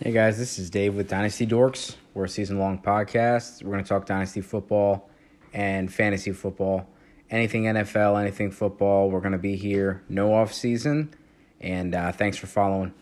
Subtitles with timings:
[0.00, 1.94] Hey guys, this is Dave with Dynasty Dorks.
[2.14, 3.62] We're a season long podcast.
[3.62, 5.08] We're going to talk Dynasty football
[5.52, 6.88] and fantasy football.
[7.30, 9.08] Anything NFL, anything football.
[9.08, 11.14] We're going to be here, no off season.
[11.60, 12.92] And uh, thanks for following.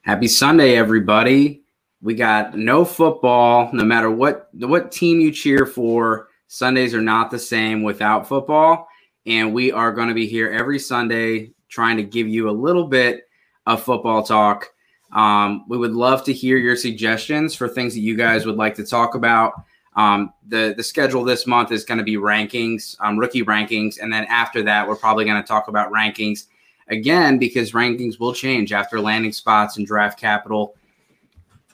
[0.00, 1.64] Happy Sunday, everybody.
[2.00, 6.28] We got no football, no matter what what team you cheer for.
[6.48, 8.88] Sundays are not the same without football,
[9.26, 12.86] and we are going to be here every Sunday trying to give you a little
[12.86, 13.28] bit
[13.66, 14.70] of football talk.
[15.12, 18.74] Um, we would love to hear your suggestions for things that you guys would like
[18.76, 19.52] to talk about.
[19.94, 24.12] Um, the the schedule this month is going to be rankings, um, rookie rankings, and
[24.12, 26.46] then after that, we're probably going to talk about rankings
[26.88, 30.74] again because rankings will change after landing spots and draft capital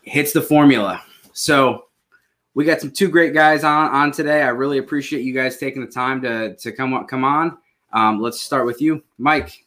[0.02, 1.02] hits the formula.
[1.32, 1.86] So
[2.54, 4.42] we got some two great guys on on today.
[4.42, 7.58] I really appreciate you guys taking the time to to come on, come on.
[7.92, 9.64] Um, let's start with you, Mike.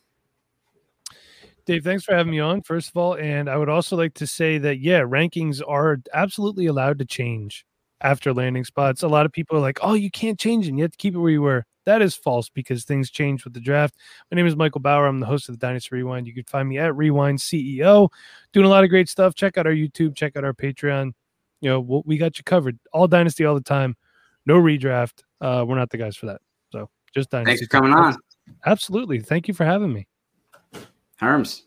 [1.66, 3.16] Dave, thanks for having me on, first of all.
[3.16, 7.66] And I would also like to say that, yeah, rankings are absolutely allowed to change
[8.02, 9.02] after landing spots.
[9.02, 10.76] A lot of people are like, oh, you can't change it.
[10.76, 11.66] You have to keep it where you were.
[11.86, 13.96] That is false because things change with the draft.
[14.32, 15.08] My name is Michael Bauer.
[15.08, 16.28] I'm the host of the Dynasty Rewind.
[16.28, 18.10] You can find me at Rewind CEO,
[18.54, 19.34] doing a lot of great stuff.
[19.34, 21.14] Check out our YouTube, check out our Patreon.
[21.62, 22.78] You know, we we got you covered.
[22.94, 23.96] All Dynasty all the time.
[24.46, 25.24] No redraft.
[25.42, 26.42] Uh, we're not the guys for that.
[26.72, 27.52] So just Dynasty.
[27.52, 28.16] Thanks for coming on.
[28.66, 29.20] Absolutely.
[29.20, 30.08] Thank you for having me.
[31.22, 31.62] Herms.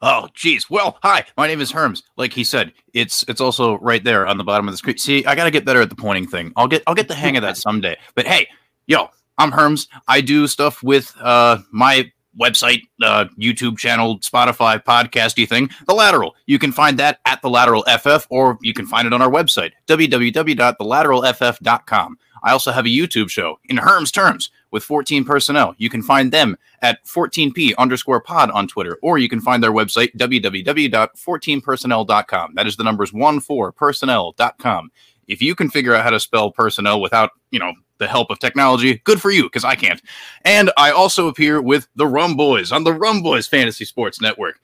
[0.00, 0.70] Oh, geez.
[0.70, 1.24] Well, hi.
[1.36, 2.02] My name is Herms.
[2.16, 4.96] Like he said, it's it's also right there on the bottom of the screen.
[4.96, 6.52] See, I got to get better at the pointing thing.
[6.56, 7.96] I'll get I'll get the hang of that someday.
[8.14, 8.48] But hey,
[8.86, 9.08] yo,
[9.38, 9.88] I'm Herms.
[10.06, 16.34] I do stuff with uh, my website, uh, YouTube channel, Spotify, podcasty thing, The Lateral.
[16.46, 19.30] You can find that at The Lateral FF, or you can find it on our
[19.30, 22.18] website, www.thelateralff.com.
[22.42, 25.74] I also have a YouTube show, In Herms Terms, with 14 personnel.
[25.78, 29.72] You can find them at 14p underscore pod on Twitter, or you can find their
[29.72, 32.54] website, www.14personnel.com.
[32.54, 34.90] That is the numbers 14personnel.com.
[35.26, 38.38] If you can figure out how to spell personnel without, you know, the help of
[38.38, 39.00] technology.
[39.04, 40.00] Good for you, because I can't.
[40.44, 44.60] And I also appear with the Rum Boys on the Rum Boys Fantasy Sports Network.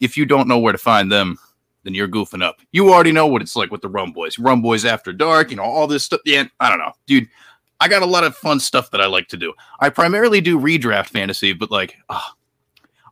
[0.00, 1.38] If you don't know where to find them,
[1.84, 2.60] then you're goofing up.
[2.72, 4.38] You already know what it's like with the Rum Boys.
[4.38, 6.20] Rum Boys After Dark, you know, all this stuff.
[6.24, 6.92] Yeah, I don't know.
[7.06, 7.28] Dude,
[7.80, 9.52] I got a lot of fun stuff that I like to do.
[9.80, 12.30] I primarily do redraft fantasy, but like, oh,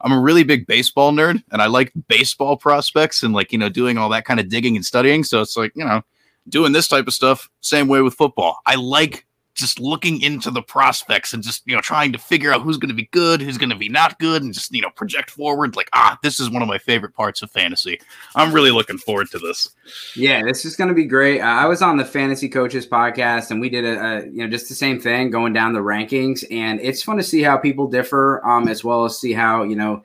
[0.01, 3.69] I'm a really big baseball nerd and I like baseball prospects and like, you know,
[3.69, 5.25] doing all that kind of digging and studying.
[5.25, 6.03] So it's like, you know,
[6.49, 8.61] doing this type of stuff, same way with football.
[8.65, 9.27] I like
[9.61, 12.89] just looking into the prospects and just you know trying to figure out who's going
[12.89, 15.77] to be good, who's going to be not good, and just you know project forward.
[15.77, 18.01] Like ah, this is one of my favorite parts of fantasy.
[18.35, 19.71] I'm really looking forward to this.
[20.17, 21.41] Yeah, this is going to be great.
[21.41, 24.69] I was on the Fantasy Coaches podcast, and we did a, a, you know just
[24.69, 28.45] the same thing, going down the rankings, and it's fun to see how people differ,
[28.47, 30.03] um, as well as see how you know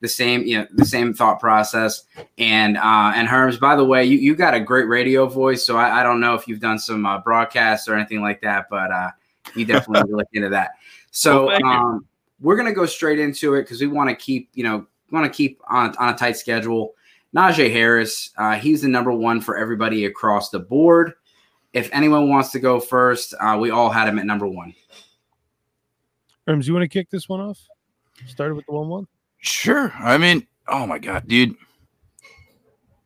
[0.00, 2.04] the same you know the same thought process.
[2.38, 5.76] And uh and herms by the way you, you got a great radio voice so
[5.76, 8.90] i, I don't know if you've done some uh, broadcasts or anything like that but
[8.92, 9.10] uh
[9.54, 10.72] you definitely look into that.
[11.10, 12.06] So well, um
[12.40, 15.34] we're gonna go straight into it because we want to keep you know want to
[15.34, 16.94] keep on, on a tight schedule.
[17.34, 21.14] Najee harris uh he's the number one for everybody across the board.
[21.72, 24.74] If anyone wants to go first uh we all had him at number one.
[26.46, 27.58] Herms you want to kick this one off?
[28.26, 29.06] Started with the one one
[29.38, 29.92] Sure.
[29.98, 31.56] I mean, oh my god, dude.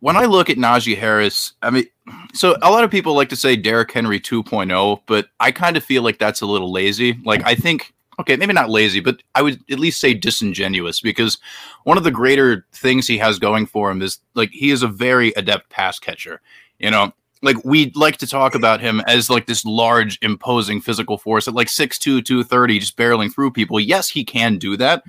[0.00, 1.86] When I look at Najee Harris, I mean,
[2.34, 5.84] so a lot of people like to say Derrick Henry 2.0, but I kind of
[5.84, 7.20] feel like that's a little lazy.
[7.24, 11.38] Like I think okay, maybe not lazy, but I would at least say disingenuous because
[11.84, 14.88] one of the greater things he has going for him is like he is a
[14.88, 16.40] very adept pass catcher.
[16.78, 17.12] You know,
[17.42, 21.54] like we like to talk about him as like this large, imposing physical force at
[21.54, 23.80] like 6'2, 230, just barreling through people.
[23.80, 25.02] Yes, he can do that,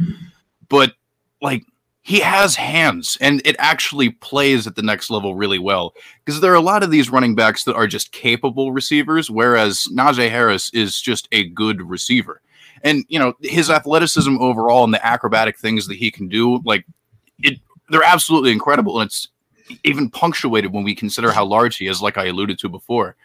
[0.69, 0.93] but
[1.43, 1.63] like
[2.01, 5.93] he has hands and it actually plays at the next level really well
[6.25, 9.87] because there are a lot of these running backs that are just capable receivers whereas
[9.93, 12.41] Najee Harris is just a good receiver.
[12.81, 16.85] And you know his athleticism overall and the acrobatic things that he can do like
[17.39, 17.59] it
[17.89, 19.29] they're absolutely incredible and it's
[19.83, 23.15] even punctuated when we consider how large he is like I alluded to before.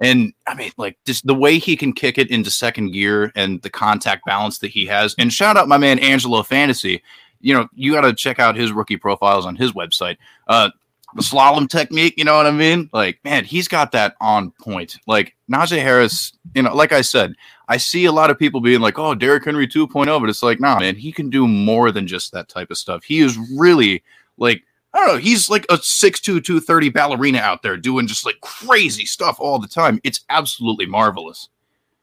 [0.00, 3.62] And I mean, like just the way he can kick it into second gear and
[3.62, 5.14] the contact balance that he has.
[5.18, 7.02] And shout out my man Angelo Fantasy
[7.44, 10.16] you know, you got to check out his rookie profiles on his website.
[10.48, 10.70] Uh,
[11.14, 12.90] the slalom technique, you know what I mean?
[12.92, 14.96] Like, man, he's got that on point.
[15.06, 17.34] Like Najee Harris, you know, like I said,
[17.68, 20.58] I see a lot of people being like, "Oh, Derrick Henry 2.0," but it's like,
[20.58, 23.04] nah, man, he can do more than just that type of stuff.
[23.04, 24.02] He is really
[24.38, 24.62] like,
[24.92, 29.06] I don't know, he's like a 6'2", 230 ballerina out there doing just like crazy
[29.06, 30.00] stuff all the time.
[30.02, 31.48] It's absolutely marvelous.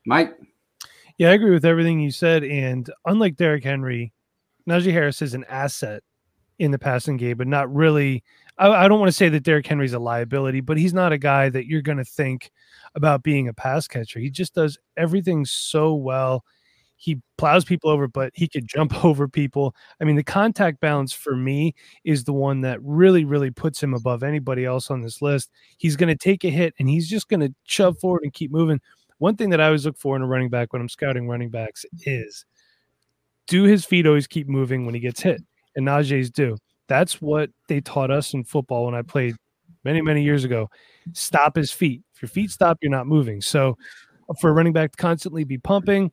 [0.06, 0.38] Mike.
[1.18, 2.44] Yeah, I agree with everything you said.
[2.44, 4.14] And unlike Derrick Henry,
[4.68, 6.04] Najee Harris is an asset
[6.60, 8.24] in the passing game, but not really.
[8.58, 11.18] I, I don't want to say that Derrick Henry's a liability, but he's not a
[11.18, 12.52] guy that you're going to think
[12.96, 14.20] about being a pass catcher.
[14.20, 16.46] He just does everything so well.
[16.98, 19.76] He plows people over, but he could jump over people.
[20.00, 21.74] I mean, the contact balance for me
[22.04, 25.50] is the one that really, really puts him above anybody else on this list.
[25.78, 28.52] He's going to take a hit and he's just going to shove forward and keep
[28.52, 28.80] moving.
[29.18, 31.50] One thing that I always look for in a running back when I'm scouting running
[31.50, 32.46] backs is
[33.48, 35.42] do his feet always keep moving when he gets hit?
[35.76, 36.58] And Najee's do.
[36.88, 39.36] That's what they taught us in football when I played
[39.84, 40.70] many, many years ago.
[41.14, 42.02] Stop his feet.
[42.14, 43.42] If your feet stop, you're not moving.
[43.42, 43.78] So
[44.40, 46.12] for a running back to constantly be pumping,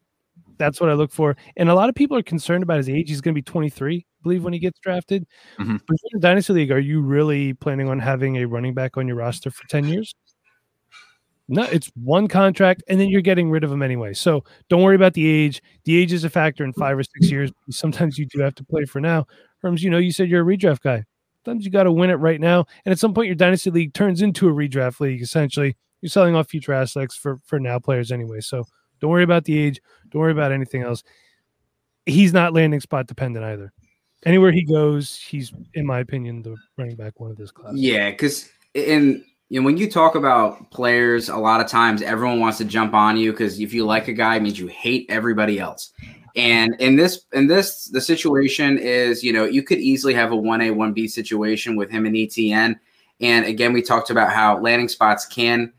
[0.58, 1.36] that's what I look for.
[1.56, 3.08] And a lot of people are concerned about his age.
[3.08, 5.26] He's going to be 23, I believe, when he gets drafted.
[5.58, 5.76] Mm-hmm.
[5.86, 9.06] But in the Dynasty League, are you really planning on having a running back on
[9.06, 10.14] your roster for 10 years?
[11.50, 14.12] No, it's one contract, and then you're getting rid of them anyway.
[14.12, 15.62] So don't worry about the age.
[15.84, 17.34] The age is a factor in five or six mm-hmm.
[17.34, 17.52] years.
[17.70, 19.26] Sometimes you do have to play for now.
[19.64, 21.04] Herms, you know, you said you're a redraft guy.
[21.44, 22.66] Sometimes you got to win it right now.
[22.84, 25.22] And at some point, your dynasty league turns into a redraft league.
[25.22, 28.40] Essentially, you're selling off future assets for for now players anyway.
[28.40, 28.64] So
[29.00, 29.80] don't worry about the age.
[30.10, 31.02] Don't worry about anything else.
[32.04, 33.72] He's not landing spot dependent either.
[34.26, 37.74] Anywhere he goes, he's, in my opinion, the running back one of this class.
[37.76, 42.40] Yeah, because in you know, when you talk about players, a lot of times everyone
[42.40, 45.06] wants to jump on you because if you like a guy, it means you hate
[45.08, 45.92] everybody else.
[46.36, 50.36] And in this, in this, the situation is, you know, you could easily have a
[50.36, 52.78] one A one B situation with him and ETN.
[53.20, 55.72] And again, we talked about how landing spots can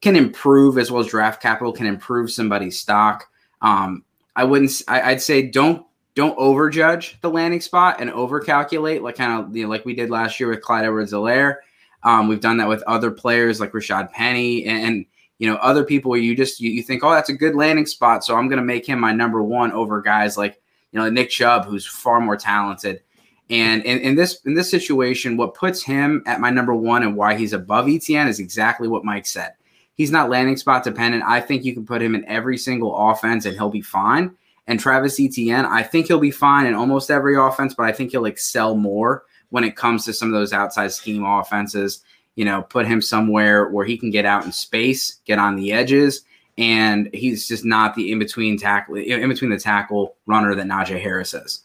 [0.00, 3.28] can improve as well as draft capital can improve somebody's stock.
[3.62, 4.04] Um,
[4.34, 4.82] I wouldn't.
[4.88, 9.62] I, would say don't don't overjudge the landing spot and overcalculate like kind of you
[9.62, 11.56] know, like we did last year with Clyde Edwards-Helaire.
[12.04, 15.06] Um, we've done that with other players like Rashad Penny and, and
[15.38, 17.86] you know other people where you just you, you think, oh, that's a good landing
[17.86, 20.60] spot, so I'm going to make him my number one over guys like
[20.92, 23.02] you know Nick Chubb, who's far more talented.
[23.50, 27.16] And in, in this in this situation, what puts him at my number one and
[27.16, 29.52] why he's above ETN is exactly what Mike said.
[29.94, 31.24] He's not landing spot dependent.
[31.24, 34.34] I think you can put him in every single offense and he'll be fine.
[34.66, 38.10] And Travis Etienne, I think he'll be fine in almost every offense, but I think
[38.10, 42.02] he'll excel more when it comes to some of those outside scheme offenses.
[42.36, 45.70] You know, put him somewhere where he can get out in space, get on the
[45.70, 46.22] edges,
[46.56, 51.00] and he's just not the in between tackle, in between the tackle runner that Najee
[51.00, 51.60] Harris is.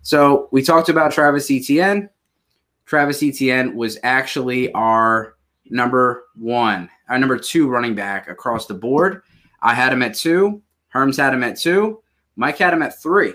[0.00, 2.08] So we talked about Travis Etienne.
[2.86, 5.34] Travis Etienne was actually our
[5.68, 9.20] number one, our number two running back across the board.
[9.60, 10.62] I had him at two.
[10.94, 12.00] Herms had him at two.
[12.36, 13.34] Mike had him at 3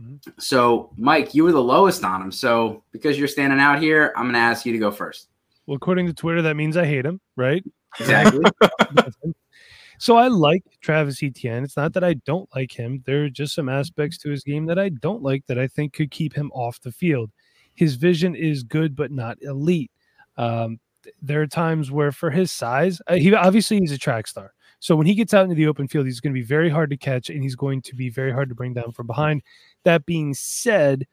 [0.00, 0.16] mm-hmm.
[0.38, 2.32] So, Mike, you were the lowest on him.
[2.32, 5.28] So, because you're standing out here, I'm going to ask you to go first.
[5.66, 7.64] Well, according to Twitter, that means I hate him, right?
[7.98, 8.44] Exactly.
[9.98, 11.64] so I like Travis Etienne.
[11.64, 13.02] It's not that I don't like him.
[13.04, 15.92] There are just some aspects to his game that I don't like that I think
[15.92, 17.30] could keep him off the field.
[17.74, 19.90] His vision is good, but not elite.
[20.36, 20.78] Um,
[21.22, 24.52] there are times where, for his size, uh, he obviously he's a track star.
[24.78, 26.90] So when he gets out into the open field, he's going to be very hard
[26.90, 29.42] to catch and he's going to be very hard to bring down from behind.
[29.84, 31.06] That being said,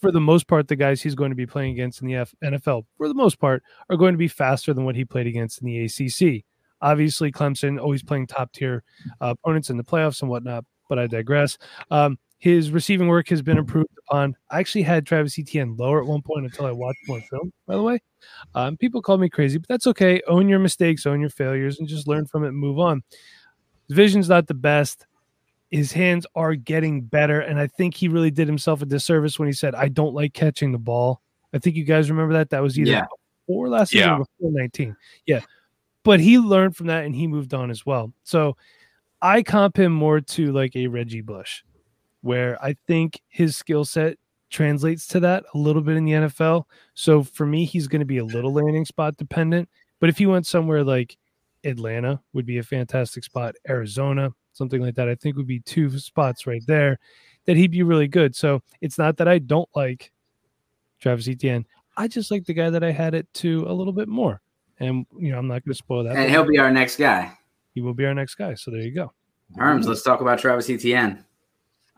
[0.00, 2.34] for the most part, the guys he's going to be playing against in the F-
[2.44, 5.62] NFL, for the most part, are going to be faster than what he played against
[5.62, 6.44] in the ACC.
[6.82, 8.84] Obviously, Clemson always playing top tier
[9.20, 11.56] uh, opponents in the playoffs and whatnot, but I digress.
[11.90, 14.36] Um, his receiving work has been improved upon.
[14.50, 17.74] I actually had Travis Etienne lower at one point until I watched more film, by
[17.74, 18.02] the way.
[18.54, 20.20] Um, people call me crazy, but that's okay.
[20.26, 23.02] Own your mistakes, own your failures, and just learn from it and move on.
[23.88, 25.06] His vision's not the best.
[25.70, 27.40] His hands are getting better.
[27.40, 30.32] And I think he really did himself a disservice when he said, I don't like
[30.32, 31.22] catching the ball.
[31.52, 32.50] I think you guys remember that.
[32.50, 33.06] That was either yeah.
[33.46, 34.02] before last yeah.
[34.02, 34.96] season before 19.
[35.26, 35.40] Yeah.
[36.02, 38.12] But he learned from that and he moved on as well.
[38.22, 38.56] So
[39.20, 41.62] I comp him more to like a Reggie Bush,
[42.26, 44.18] where I think his skill set
[44.50, 46.64] translates to that a little bit in the NFL.
[46.94, 49.68] So for me, he's going to be a little landing spot dependent.
[50.00, 51.16] But if he went somewhere like
[51.64, 53.54] Atlanta, would be a fantastic spot.
[53.68, 56.98] Arizona, something like that, I think would be two spots right there
[57.46, 58.34] that he'd be really good.
[58.34, 60.10] So it's not that I don't like
[61.00, 61.64] Travis Etienne.
[61.96, 64.40] I just like the guy that I had it to a little bit more.
[64.80, 66.16] And you know, I'm not going to spoil that.
[66.16, 67.32] And he'll be our next guy.
[67.72, 68.54] He will be our next guy.
[68.54, 69.12] So there you go.
[69.56, 71.24] Herms, let's talk about Travis Etienne.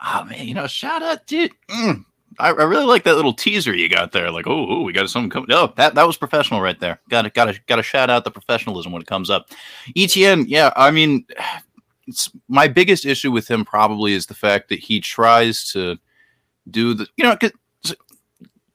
[0.05, 1.53] Oh man, you know, shout out, dude.
[1.69, 2.05] Mm,
[2.39, 4.31] I, I, really like that little teaser you got there.
[4.31, 5.49] Like, oh, we got something coming.
[5.51, 7.01] Oh, that that was professional right there.
[7.09, 9.51] Got to got to got to shout out the professionalism when it comes up.
[9.97, 11.27] ETN, yeah, I mean,
[12.07, 15.99] it's my biggest issue with him probably is the fact that he tries to
[16.71, 17.37] do the, you know,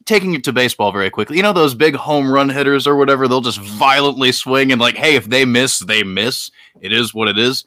[0.05, 1.37] taking it to baseball very quickly.
[1.37, 4.95] You know those big home run hitters or whatever, they'll just violently swing and like,
[4.95, 6.51] hey, if they miss, they miss.
[6.81, 7.65] It is what it is.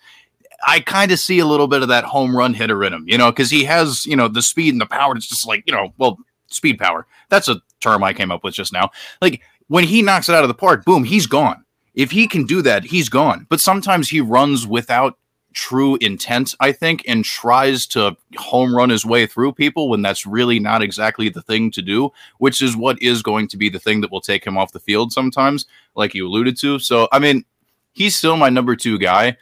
[0.66, 3.18] I kind of see a little bit of that home run hitter in him, you
[3.18, 5.14] know, because he has, you know, the speed and the power.
[5.16, 7.06] It's just like, you know, well, speed power.
[7.28, 8.90] That's a term I came up with just now.
[9.20, 11.64] Like when he knocks it out of the park, boom, he's gone.
[11.94, 13.46] If he can do that, he's gone.
[13.48, 15.18] But sometimes he runs without
[15.54, 20.26] true intent, I think, and tries to home run his way through people when that's
[20.26, 23.78] really not exactly the thing to do, which is what is going to be the
[23.78, 26.78] thing that will take him off the field sometimes, like you alluded to.
[26.78, 27.44] So, I mean,
[27.92, 29.38] he's still my number two guy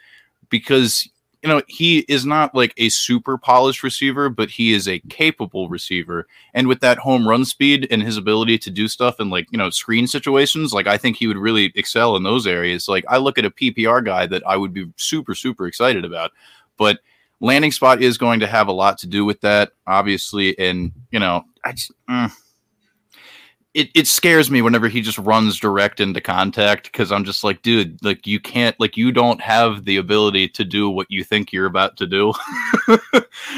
[0.49, 1.09] because
[1.45, 5.69] you know, he is not like a super polished receiver, but he is a capable
[5.69, 6.25] receiver.
[6.55, 9.57] And with that home run speed and his ability to do stuff in like, you
[9.59, 12.87] know, screen situations, like I think he would really excel in those areas.
[12.87, 16.31] Like I look at a PPR guy that I would be super, super excited about.
[16.77, 16.97] But
[17.39, 20.57] landing spot is going to have a lot to do with that, obviously.
[20.57, 22.31] And, you know, I just, mm,
[23.75, 27.61] it, it scares me whenever he just runs direct into contact because I'm just like,
[27.61, 31.51] dude, like you can't, like you don't have the ability to do what you think
[31.51, 32.31] you're about to do.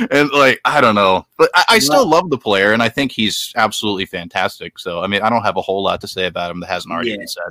[0.10, 3.12] and like, I don't know, but I, I still love the player and I think
[3.12, 4.80] he's absolutely fantastic.
[4.80, 6.92] So, I mean, I don't have a whole lot to say about him that hasn't
[6.92, 7.18] already yeah.
[7.18, 7.44] been said.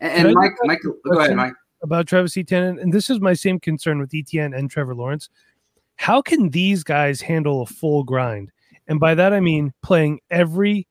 [0.00, 1.54] And, and Mike, Mike, go ahead, Mike.
[1.82, 5.28] About Travis Etienne, and this is my same concern with Etienne and Trevor Lawrence.
[5.94, 8.50] How can these guys handle a full grind?
[8.88, 10.88] And by that I mean playing every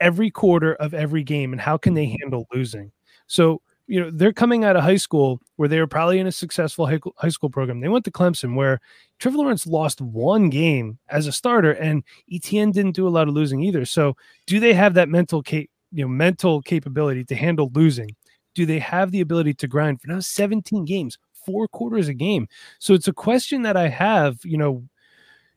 [0.00, 2.16] every quarter of every game and how can they mm-hmm.
[2.22, 2.92] handle losing.
[3.26, 6.32] So you know they're coming out of high school where they were probably in a
[6.32, 7.80] successful high school program.
[7.80, 8.80] They went to clemson where
[9.18, 13.34] trevor lawrence lost one game as a starter and etn didn't do a lot of
[13.34, 13.84] losing either.
[13.84, 18.10] So do they have that mental cap- you know mental capability to handle losing?
[18.54, 20.00] Do they have the ability to grind?
[20.00, 22.48] For now 17 games four quarters a game.
[22.80, 24.84] So it's a question that i have you know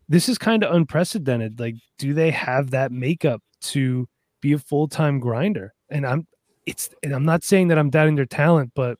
[0.07, 1.59] this is kind of unprecedented.
[1.59, 4.07] Like do they have that makeup to
[4.41, 5.73] be a full time grinder.
[5.89, 6.27] And I'm
[6.65, 8.97] it's and I'm not saying that I'm doubting their talent, but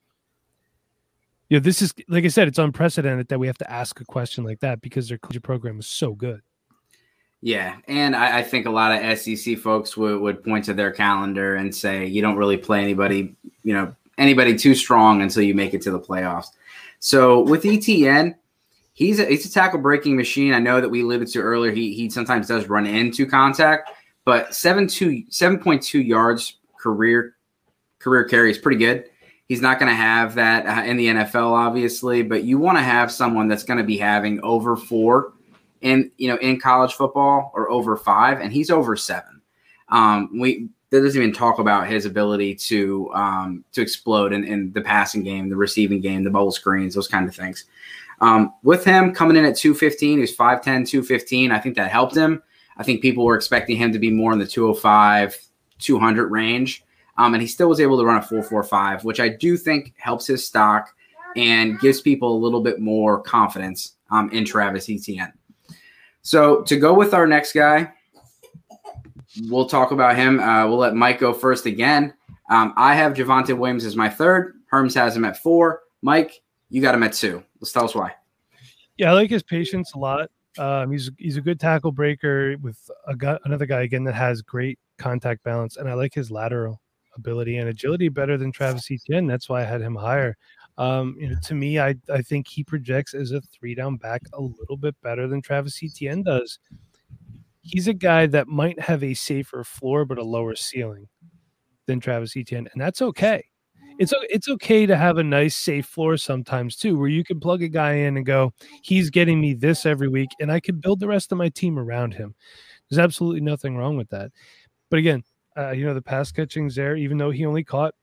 [1.50, 4.06] you know, this is like I said, it's unprecedented that we have to ask a
[4.06, 6.42] question like that because their collegiate program is so good.
[7.42, 10.92] Yeah, and I, I, think a lot of SEC folks would, would point to their
[10.92, 15.56] calendar and say you don't really play anybody, you know, anybody too strong until you
[15.56, 16.48] make it to the playoffs.
[17.00, 18.36] So with ETN,
[18.92, 20.54] he's a, he's a tackle breaking machine.
[20.54, 21.72] I know that we alluded to earlier.
[21.72, 23.90] He he sometimes does run into contact,
[24.30, 27.36] but 7.2 yards career
[27.98, 29.06] career carry is pretty good.
[29.48, 32.84] He's not going to have that uh, in the NFL, obviously, but you want to
[32.84, 35.34] have someone that's going to be having over four
[35.82, 39.42] in you know in college football or over five, and he's over seven.
[39.88, 44.72] Um, we that doesn't even talk about his ability to um, to explode in, in
[44.74, 47.66] the passing game, the receiving game, the bubble screens, those kind of things.
[48.22, 51.52] Um, with him coming in at 215, he's 5'10, 215.
[51.52, 52.44] I think that helped him.
[52.80, 55.38] I think people were expecting him to be more in the 205,
[55.78, 56.84] 200 range.
[57.18, 60.26] Um, and he still was able to run a 445, which I do think helps
[60.26, 60.96] his stock
[61.36, 65.34] and gives people a little bit more confidence um, in Travis Etienne.
[66.22, 67.92] So to go with our next guy,
[69.50, 70.40] we'll talk about him.
[70.40, 72.14] Uh, we'll let Mike go first again.
[72.50, 74.56] Um, I have Javonte Williams as my third.
[74.72, 75.82] Herms has him at four.
[76.02, 77.44] Mike, you got him at two.
[77.60, 78.14] Let's tell us why.
[78.98, 80.30] Yeah, I like his patience a lot.
[80.58, 84.42] Um, he's he's a good tackle breaker with a guy, another guy again that has
[84.42, 86.82] great contact balance, and I like his lateral
[87.16, 89.28] ability and agility better than Travis Etienne.
[89.28, 90.36] That's why I had him higher.
[90.78, 94.24] Um, you know, to me, I I think he projects as a three down back
[94.34, 96.60] a little bit better than Travis Etienne does.
[97.62, 101.08] He's a guy that might have a safer floor but a lower ceiling
[101.86, 103.44] than Travis Etienne, and that's okay
[104.00, 107.62] it's it's okay to have a nice safe floor sometimes too, where you can plug
[107.62, 111.02] a guy in and go, he's getting me this every week, and I can build
[111.02, 112.34] the rest of my team around him.
[112.90, 114.32] There's absolutely nothing wrong with that.
[114.90, 115.24] But again,
[115.58, 117.94] uh, you know the pass catching's there, even though he only caught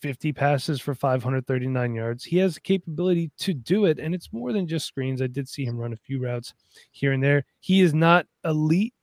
[0.00, 2.24] 50 passes for 539 yards.
[2.24, 5.20] He has the capability to do it, and it's more than just screens.
[5.20, 6.54] I did see him run a few routes
[6.92, 7.44] here and there.
[7.58, 8.93] He is not elite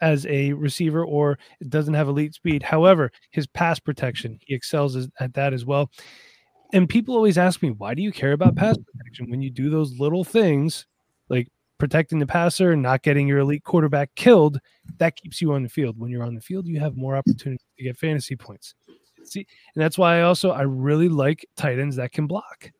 [0.00, 1.38] as a receiver or
[1.68, 2.62] doesn't have elite speed.
[2.62, 5.90] However, his pass protection, he excels at that as well.
[6.72, 9.70] And people always ask me, why do you care about pass protection when you do
[9.70, 10.86] those little things
[11.28, 11.48] like
[11.78, 14.58] protecting the passer and not getting your elite quarterback killed?
[14.98, 15.98] That keeps you on the field.
[15.98, 18.74] When you're on the field, you have more opportunity to get fantasy points.
[19.24, 22.70] See, and that's why I also I really like tight ends that can block.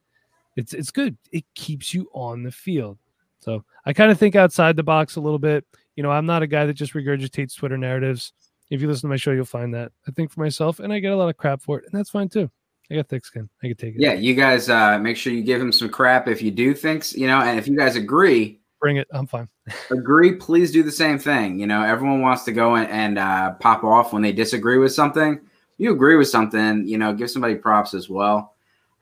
[0.57, 1.17] It's it's good.
[1.33, 2.99] It keeps you on the field.
[3.47, 5.65] So I kind of think outside the box a little bit
[5.97, 8.33] you know, I'm not a guy that just regurgitates Twitter narratives.
[8.71, 9.93] If you listen to my show, you'll find that.
[10.07, 12.11] I think for myself, and I get a lot of crap for it, and that's
[12.11, 12.50] fine too.
[12.91, 13.49] I got thick skin.
[13.62, 14.00] I can take it.
[14.00, 17.15] Yeah, you guys uh, make sure you give him some crap if you do things,
[17.15, 19.09] you know, and if you guys agree, bring it.
[19.11, 19.49] I'm fine.
[19.91, 21.59] agree, please do the same thing.
[21.59, 24.93] You know, everyone wants to go and, and uh, pop off when they disagree with
[24.93, 25.41] something.
[25.79, 28.55] You agree with something, you know, give somebody props as well.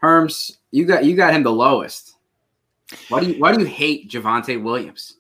[0.02, 2.13] Herms, you got you got him the lowest.
[3.08, 5.16] Why do you why do you hate Javonte Williams?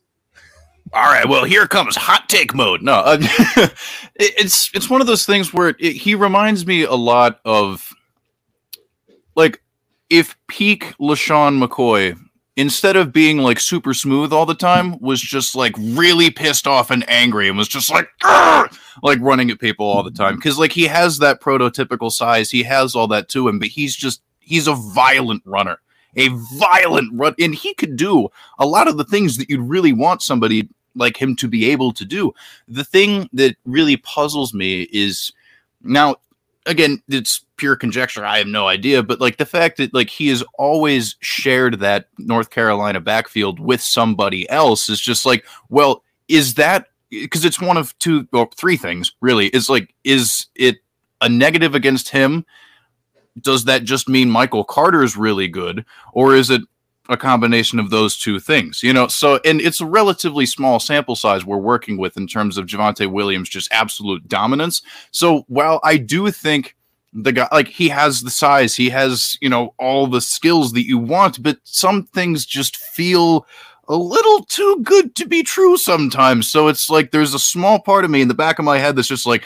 [0.92, 2.82] All right, well, here comes hot take mode.
[2.82, 3.72] No, uh, it,
[4.16, 7.92] it's it's one of those things where it, he reminds me a lot of
[9.34, 9.62] like
[10.10, 12.16] if peak LeSean McCoy
[12.56, 16.90] instead of being like super smooth all the time was just like really pissed off
[16.90, 18.08] and angry and was just like
[19.02, 22.62] like running at people all the time because like he has that prototypical size he
[22.62, 25.78] has all that to him but he's just he's a violent runner
[26.16, 26.28] a
[26.58, 28.28] violent run and he could do
[28.58, 31.92] a lot of the things that you'd really want somebody like him to be able
[31.92, 32.32] to do
[32.68, 35.32] the thing that really puzzles me is
[35.82, 36.16] now
[36.66, 38.24] again, it's pure conjecture.
[38.24, 42.08] I have no idea, but like the fact that like he has always shared that
[42.18, 47.76] North Carolina backfield with somebody else is just like, well, is that because it's one
[47.76, 49.48] of two or three things really?
[49.48, 50.78] Is like, is it
[51.20, 52.44] a negative against him?
[53.40, 56.62] Does that just mean Michael Carter is really good, or is it
[57.08, 59.08] a combination of those two things, you know.
[59.08, 63.10] So, and it's a relatively small sample size we're working with in terms of Javonte
[63.10, 64.82] Williams just absolute dominance.
[65.10, 66.76] So, while I do think
[67.12, 70.86] the guy like he has the size, he has you know all the skills that
[70.86, 73.46] you want, but some things just feel
[73.86, 76.50] a little too good to be true sometimes.
[76.50, 78.96] So it's like there's a small part of me in the back of my head
[78.96, 79.44] that's just like.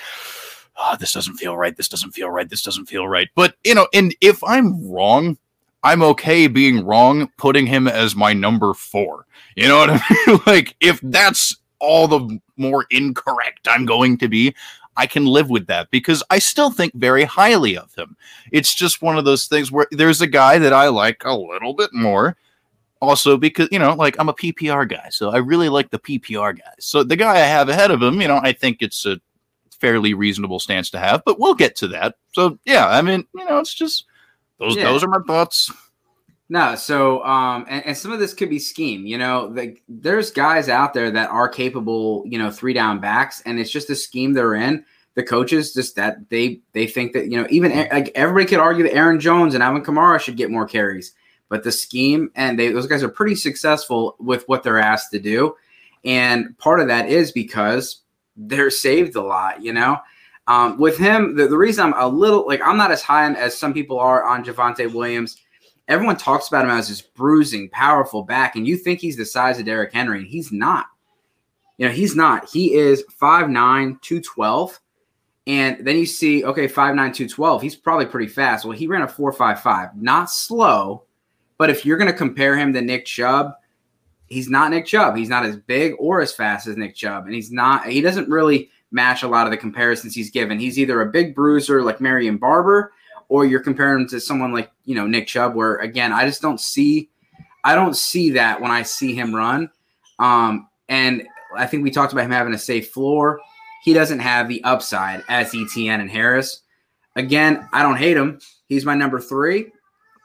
[0.78, 1.76] Oh, this doesn't feel right.
[1.76, 2.49] This doesn't feel right.
[2.49, 3.28] This doesn't feel right.
[3.35, 5.37] But you know, and if I'm wrong,
[5.82, 9.26] I'm okay being wrong, putting him as my number four.
[9.56, 10.40] You know what I mean?
[10.47, 14.54] like, if that's all the more incorrect I'm going to be,
[14.97, 18.16] I can live with that because I still think very highly of him.
[18.50, 21.73] It's just one of those things where there's a guy that I like a little
[21.73, 22.37] bit more.
[23.00, 26.58] Also, because, you know, like I'm a PPR guy, so I really like the PPR
[26.58, 26.75] guys.
[26.80, 29.20] So the guy I have ahead of him, you know, I think it's a
[29.80, 32.16] fairly reasonable stance to have, but we'll get to that.
[32.32, 34.04] So, yeah, I mean, you know, it's just
[34.58, 34.85] those yeah.
[34.85, 35.70] those are my thoughts.
[36.50, 39.06] No, so um, and, and, some of this could be scheme.
[39.06, 43.42] You know, like there's guys out there that are capable, you know, three down backs,
[43.44, 44.85] and it's just a scheme they're in.
[45.14, 48.84] The coaches just that they they think that you know even like everybody could argue
[48.84, 51.12] that Aaron Jones and Alvin Kamara should get more carries,
[51.49, 55.19] but the scheme and they those guys are pretty successful with what they're asked to
[55.19, 55.54] do,
[56.04, 58.02] and part of that is because
[58.38, 59.62] they're saved a lot.
[59.62, 59.98] You know,
[60.46, 63.58] um, with him, the, the reason I'm a little like I'm not as high as
[63.58, 65.36] some people are on Javonte Williams.
[65.88, 69.58] Everyone talks about him as this bruising, powerful back, and you think he's the size
[69.58, 70.86] of Derrick Henry, and he's not.
[71.78, 72.50] You know, he's not.
[72.50, 74.80] He is 5'9, 212.
[75.46, 77.62] And then you see, okay, 5'9, 212.
[77.62, 78.66] He's probably pretty fast.
[78.66, 79.94] Well, he ran a 4.55.
[79.94, 81.04] Not slow,
[81.56, 83.52] but if you're going to compare him to Nick Chubb,
[84.28, 85.17] he's not Nick Chubb.
[85.17, 87.26] He's not as big or as fast as Nick Chubb.
[87.26, 90.58] And he's not, he doesn't really match a lot of the comparisons he's given.
[90.58, 92.93] He's either a big bruiser like Marion Barber,
[93.28, 95.54] or you're comparing him to someone like you know Nick Chubb.
[95.54, 97.10] Where again, I just don't see,
[97.64, 99.71] I don't see that when I see him run.
[100.19, 103.41] Um, and I think we talked about him having a safe floor.
[103.84, 106.62] He doesn't have the upside as ETN and Harris.
[107.17, 108.41] Again, I don't hate him.
[108.69, 109.73] He's my number three,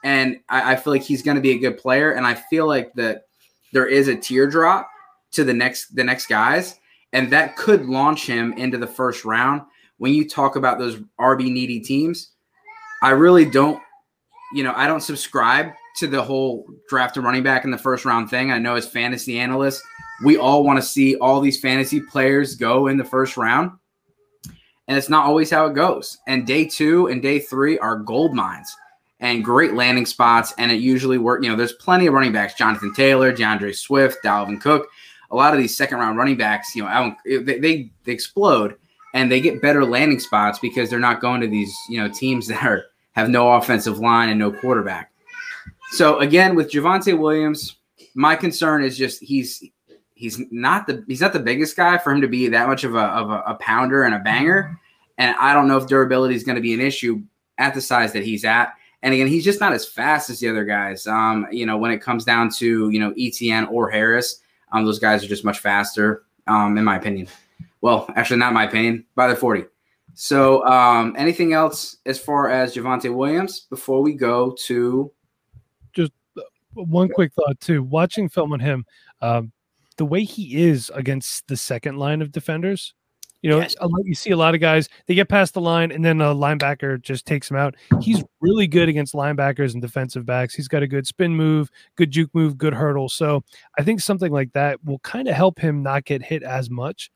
[0.02, 2.12] and I, I feel like he's going to be a good player.
[2.12, 3.26] And I feel like that
[3.74, 4.88] there is a teardrop
[5.32, 6.78] to the next the next guys
[7.14, 9.62] and that could launch him into the first round.
[9.98, 12.32] When you talk about those RB needy teams,
[13.02, 13.80] I really don't,
[14.52, 18.04] you know, I don't subscribe to the whole draft a running back in the first
[18.04, 18.50] round thing.
[18.50, 19.80] I know as fantasy analysts,
[20.24, 23.70] we all want to see all these fantasy players go in the first round.
[24.88, 26.18] And it's not always how it goes.
[26.26, 28.74] And day two and day three are gold mines
[29.20, 30.52] and great landing spots.
[30.58, 31.44] And it usually works.
[31.44, 34.88] You know, there's plenty of running backs Jonathan Taylor, D'Andre Swift, Dalvin Cook
[35.30, 38.76] a lot of these second round running backs, you know, they, they, they explode
[39.14, 42.46] and they get better landing spots because they're not going to these, you know, teams
[42.48, 45.12] that are have no offensive line and no quarterback.
[45.90, 47.76] So again, with Javonte Williams,
[48.14, 49.62] my concern is just he's
[50.14, 52.94] he's not the he's not the biggest guy for him to be that much of
[52.94, 54.78] a of a, a pounder and a banger.
[55.18, 57.22] And I don't know if durability is going to be an issue
[57.58, 58.74] at the size that he's at.
[59.04, 61.06] And again, he's just not as fast as the other guys.
[61.06, 64.40] Um, you know, when it comes down to you know ETN or Harris,
[64.72, 67.28] um, those guys are just much faster, um, in my opinion.
[67.82, 69.66] Well, actually, not my opinion, by the 40.
[70.14, 75.12] So, um, anything else as far as Javonte Williams before we go to?
[75.92, 77.82] Just uh, one quick thought, too.
[77.82, 78.86] Watching film on him,
[79.20, 79.52] um,
[79.98, 82.94] the way he is against the second line of defenders,
[83.44, 83.76] you know, yes.
[83.78, 86.34] lot, you see a lot of guys, they get past the line and then a
[86.34, 87.74] linebacker just takes him out.
[88.00, 90.54] He's really good against linebackers and defensive backs.
[90.54, 93.10] He's got a good spin move, good juke move, good hurdle.
[93.10, 93.44] So
[93.78, 97.10] I think something like that will kind of help him not get hit as much.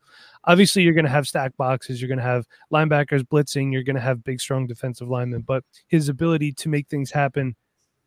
[0.44, 3.96] Obviously, you're going to have stack boxes, you're going to have linebackers blitzing, you're going
[3.96, 7.56] to have big, strong defensive linemen, but his ability to make things happen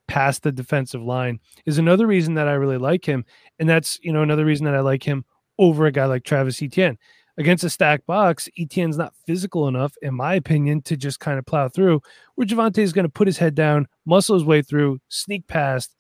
[0.08, 3.26] past the defensive line is another reason that I really like him.
[3.58, 5.26] And that's, you know, another reason that I like him
[5.58, 6.98] over a guy like Travis Etienne.
[7.38, 11.46] Against a stacked box, Etienne's not physical enough, in my opinion, to just kind of
[11.46, 12.02] plow through.
[12.36, 15.96] Where Javonte is going to put his head down, muscle his way through, sneak past.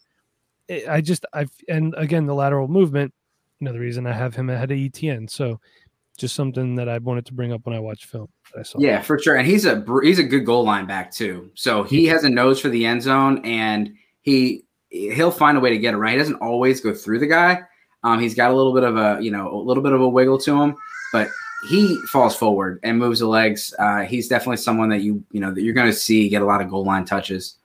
[0.89, 3.13] I just, I and again the lateral movement,
[3.59, 5.27] another reason I have him ahead of Etienne.
[5.27, 5.59] So,
[6.17, 8.29] just something that I wanted to bring up when I watch film.
[8.57, 11.49] I yeah, for sure, and he's a he's a good goal line back too.
[11.55, 15.71] So he has a nose for the end zone, and he he'll find a way
[15.71, 16.13] to get it right.
[16.13, 17.61] He doesn't always go through the guy.
[18.03, 20.07] Um, he's got a little bit of a you know a little bit of a
[20.07, 20.75] wiggle to him,
[21.11, 21.29] but
[21.67, 23.73] he falls forward and moves the legs.
[23.77, 26.45] Uh, he's definitely someone that you you know that you're going to see get a
[26.45, 27.55] lot of goal line touches.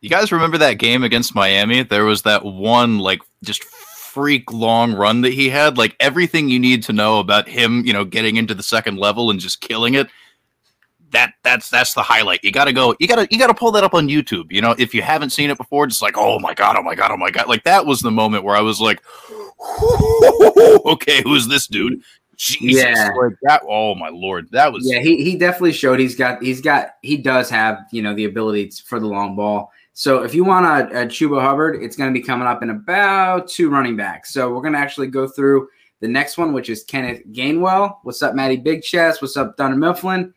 [0.00, 1.82] You guys remember that game against Miami?
[1.82, 5.76] There was that one like just freak long run that he had.
[5.76, 9.30] Like everything you need to know about him, you know, getting into the second level
[9.30, 10.08] and just killing it.
[11.10, 12.44] That that's that's the highlight.
[12.44, 12.94] You got to go.
[13.00, 14.52] You got to you got to pull that up on YouTube.
[14.52, 16.94] You know, if you haven't seen it before, just like, oh my god, oh my
[16.94, 17.48] god, oh my god.
[17.48, 19.02] Like that was the moment where I was like,
[20.86, 22.00] okay, who's this dude?
[22.36, 23.10] Jesus, yeah.
[23.42, 23.62] That.
[23.68, 24.90] Oh my lord, that was.
[24.90, 28.24] Yeah, he he definitely showed he's got he's got he does have you know the
[28.24, 29.72] ability for the long ball.
[29.92, 32.62] So if you want a, a uh, Chuba Hubbard, it's going to be coming up
[32.62, 34.32] in about two running backs.
[34.32, 35.68] So we're going to actually go through
[36.00, 37.98] the next one, which is Kenneth Gainwell.
[38.04, 39.20] What's up, Maddie Big Chest?
[39.20, 40.32] What's up, Dunn Mifflin?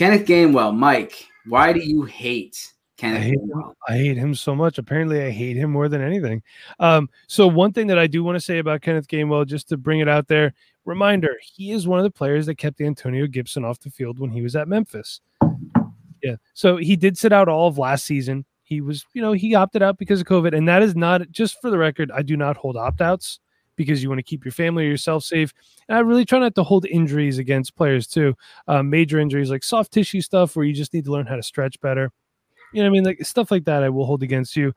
[0.00, 1.28] Kenneth Gainwell, Mike.
[1.44, 3.20] Why do you hate Kenneth.
[3.20, 4.78] I hate, him, I hate him so much.
[4.78, 6.42] Apparently, I hate him more than anything.
[6.78, 9.76] Um, so one thing that I do want to say about Kenneth Gainwell, just to
[9.76, 10.54] bring it out there,
[10.86, 14.30] reminder: he is one of the players that kept Antonio Gibson off the field when
[14.30, 15.20] he was at Memphis.
[16.22, 18.46] Yeah, so he did sit out all of last season.
[18.62, 21.60] He was, you know, he opted out because of COVID, and that is not just
[21.60, 22.10] for the record.
[22.10, 23.38] I do not hold opt outs
[23.80, 25.54] because you want to keep your family or yourself safe.
[25.88, 28.34] And I really try not to hold injuries against players too.
[28.68, 31.42] Uh, major injuries like soft tissue stuff where you just need to learn how to
[31.42, 32.12] stretch better.
[32.74, 33.04] You know I mean?
[33.04, 34.74] Like stuff like that I will hold against you.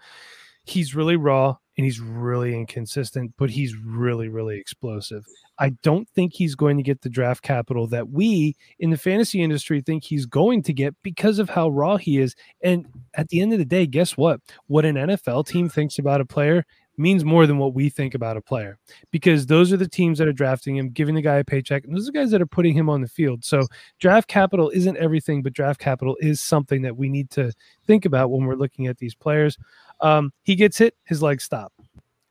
[0.64, 5.26] He's really raw and he's really inconsistent, but he's really, really explosive.
[5.60, 9.44] I don't think he's going to get the draft capital that we in the fantasy
[9.44, 12.36] industry think he's going to get because of how raw he is.
[12.64, 12.86] And
[13.16, 14.40] at the end of the day, guess what?
[14.68, 16.66] What an NFL team thinks about a player
[16.98, 18.78] means more than what we think about a player
[19.12, 21.96] because those are the teams that are drafting him, giving the guy a paycheck, and
[21.96, 23.44] those are guys that are putting him on the field.
[23.44, 23.68] So
[24.00, 27.52] draft capital isn't everything, but draft capital is something that we need to
[27.88, 29.58] think about when we're looking at these players.
[30.02, 31.74] Um, he gets hit, his legs stop.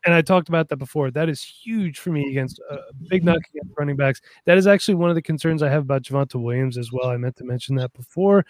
[0.04, 1.12] And I talked about that before.
[1.12, 4.20] That is huge for me against a uh, big knock against running backs.
[4.46, 7.08] That is actually one of the concerns I have about Javonte Williams as well.
[7.08, 8.44] I meant to mention that before.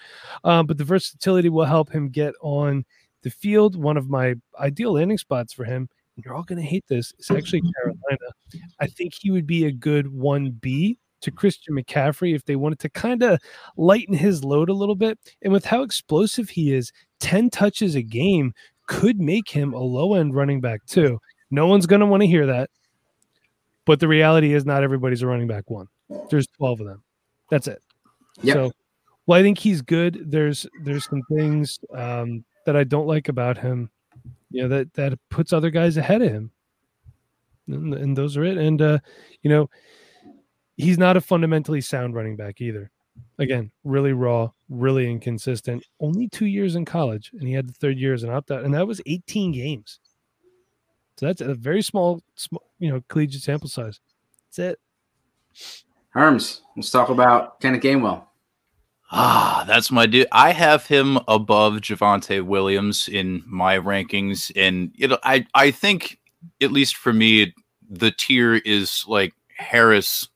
[0.45, 2.87] Um, but the versatility will help him get on
[3.23, 3.77] the field.
[3.77, 7.31] One of my ideal landing spots for him you're all going to hate this, It's
[7.31, 8.33] actually Carolina.
[8.81, 12.91] I think he would be a good 1B to Christian McCaffrey if they wanted to
[12.91, 13.41] kind of
[13.77, 15.19] lighten his load a little bit.
[15.43, 18.53] And with how explosive he is, 10 touches a game
[18.89, 21.19] could make him a low end running back, too.
[21.51, 22.71] No one's going to want to hear that.
[23.85, 25.87] But the reality is, not everybody's a running back one.
[26.31, 27.03] There's 12 of them.
[27.51, 27.83] That's it.
[28.43, 28.55] Yep.
[28.55, 28.73] So,
[29.27, 30.25] well, I think he's good.
[30.31, 33.91] There's there's some things um, that I don't like about him
[34.53, 36.51] you know that that puts other guys ahead of him.
[37.69, 38.59] And, and those are it.
[38.59, 38.99] And uh
[39.43, 39.71] you know
[40.77, 42.91] he's not a fundamentally sound running back either.
[43.39, 45.85] Again really raw really inconsistent.
[46.01, 48.75] Only two years in college and he had the third year as an opt-out and
[48.75, 50.01] that was 18 games.
[51.19, 54.01] So that's a very small, small you know collegiate sample size.
[54.57, 54.81] That's it.
[56.15, 58.25] Herms let's talk about kenneth gainwell
[59.15, 60.27] Ah, that's my dude.
[60.33, 66.19] I have him above Javonte Williams in my rankings, and you know, I I think
[66.63, 67.55] at least for me,
[67.91, 70.29] the tier is like Harris,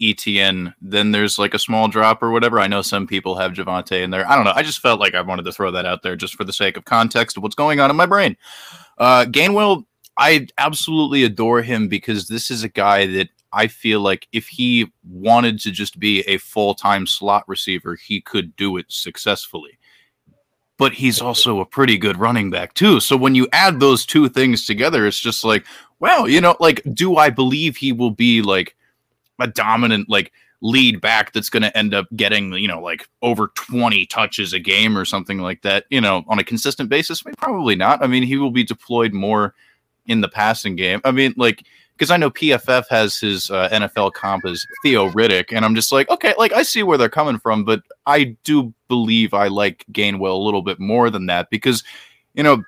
[0.00, 0.72] ETN.
[0.80, 2.58] Then there's like a small drop or whatever.
[2.58, 4.26] I know some people have Javonte in there.
[4.26, 4.54] I don't know.
[4.54, 6.78] I just felt like I wanted to throw that out there just for the sake
[6.78, 8.38] of context of what's going on in my brain.
[8.96, 9.84] Uh, Gainwell,
[10.16, 14.90] I absolutely adore him because this is a guy that I feel like if he
[15.08, 19.78] wanted to just be a full time slot receiver, he could do it successfully.
[20.78, 22.98] But he's also a pretty good running back, too.
[22.98, 25.64] So when you add those two things together, it's just like,
[26.00, 28.74] well, you know, like, do I believe he will be like
[29.38, 33.48] a dominant, like, lead back that's going to end up getting, you know, like over
[33.48, 37.22] 20 touches a game or something like that, you know, on a consistent basis?
[37.36, 38.02] Probably not.
[38.02, 39.54] I mean, he will be deployed more
[40.06, 41.00] in the passing game.
[41.04, 41.64] I mean, like,
[41.96, 45.92] because I know PFF has his uh, NFL comp as Theo Riddick, and I'm just
[45.92, 49.84] like, okay, like I see where they're coming from, but I do believe I like
[49.92, 51.84] Gainwell a little bit more than that because,
[52.34, 52.62] you know,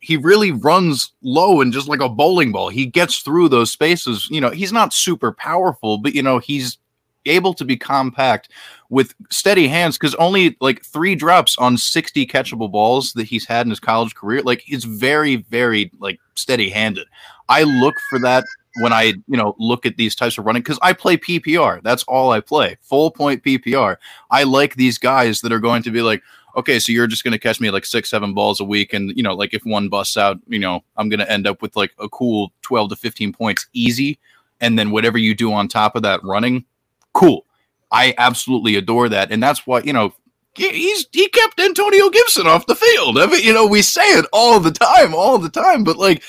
[0.00, 2.70] he really runs low and just like a bowling ball.
[2.70, 4.26] He gets through those spaces.
[4.30, 6.78] You know, he's not super powerful, but you know, he's
[7.26, 8.50] able to be compact
[8.88, 13.66] with steady hands because only like three drops on 60 catchable balls that he's had
[13.66, 14.42] in his college career.
[14.42, 17.06] Like he's very, very like steady handed.
[17.48, 18.44] I look for that
[18.80, 21.82] when I, you know, look at these types of running because I play PPR.
[21.82, 22.76] That's all I play.
[22.82, 23.96] Full point PPR.
[24.30, 26.22] I like these guys that are going to be like,
[26.56, 28.92] okay, so you're just going to catch me like six, seven balls a week.
[28.92, 31.62] And, you know, like if one busts out, you know, I'm going to end up
[31.62, 34.18] with like a cool 12 to 15 points easy.
[34.60, 36.64] And then whatever you do on top of that running,
[37.12, 37.46] cool.
[37.90, 39.32] I absolutely adore that.
[39.32, 40.14] And that's why, you know,
[40.54, 43.18] he's he kept Antonio Gibson off the field.
[43.18, 46.22] I mean, you know, we say it all the time, all the time, but like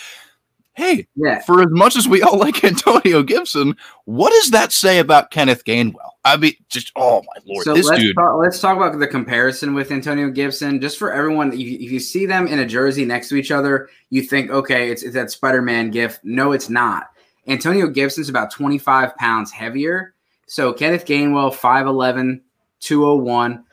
[0.73, 1.41] hey, yeah.
[1.41, 5.63] for as much as we all like Antonio Gibson, what does that say about Kenneth
[5.63, 6.11] Gainwell?
[6.23, 8.15] I mean, just oh my lord, so this let's dude.
[8.15, 10.79] Talk, let's talk about the comparison with Antonio Gibson.
[10.79, 14.21] Just for everyone, if you, see them in a jersey next to each other, you
[14.21, 16.19] think, okay, it's, it's that Spider-Man gift.
[16.23, 17.07] No, it's not.
[17.47, 20.13] Antonio Gibson's about 25 pounds heavier.
[20.51, 22.41] So Kenneth Gainwell, 5'11,
[22.81, 23.63] 201.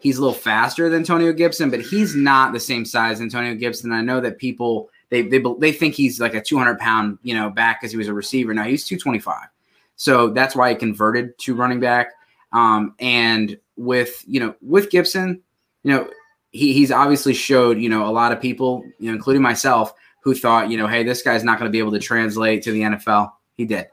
[0.00, 3.54] He's a little faster than Antonio Gibson, but he's not the same size as Antonio
[3.54, 3.92] Gibson.
[3.92, 7.48] I know that people they they they think he's like a 200 pound you know
[7.48, 8.52] back because he was a receiver.
[8.52, 9.46] Now he's 225,
[9.94, 12.08] so that's why he converted to running back.
[12.52, 15.40] Um, and with you know with Gibson,
[15.84, 16.10] you know
[16.50, 20.34] he he's obviously showed you know a lot of people, you know, including myself, who
[20.34, 22.80] thought you know hey this guy's not going to be able to translate to the
[22.80, 23.30] NFL.
[23.56, 23.86] He did,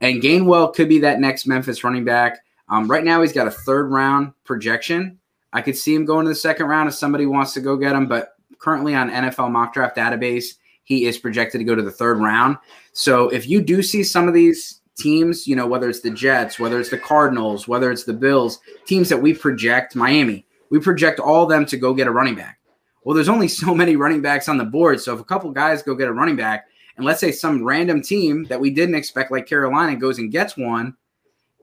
[0.00, 2.38] and Gainwell could be that next Memphis running back.
[2.68, 5.18] Um, right now he's got a third round projection.
[5.52, 7.94] I could see him going to the second round if somebody wants to go get
[7.94, 11.90] him, but currently on NFL mock draft database, he is projected to go to the
[11.90, 12.58] third round.
[12.92, 16.58] So if you do see some of these teams, you know, whether it's the Jets,
[16.58, 21.20] whether it's the Cardinals, whether it's the Bills, teams that we project, Miami, we project
[21.20, 22.58] all them to go get a running back.
[23.04, 25.00] Well, there's only so many running backs on the board.
[25.00, 26.67] So if a couple guys go get a running back,
[26.98, 30.56] and let's say some random team that we didn't expect, like Carolina, goes and gets
[30.56, 30.94] one,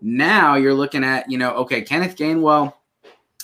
[0.01, 2.73] now you're looking at, you know, okay, Kenneth Gainwell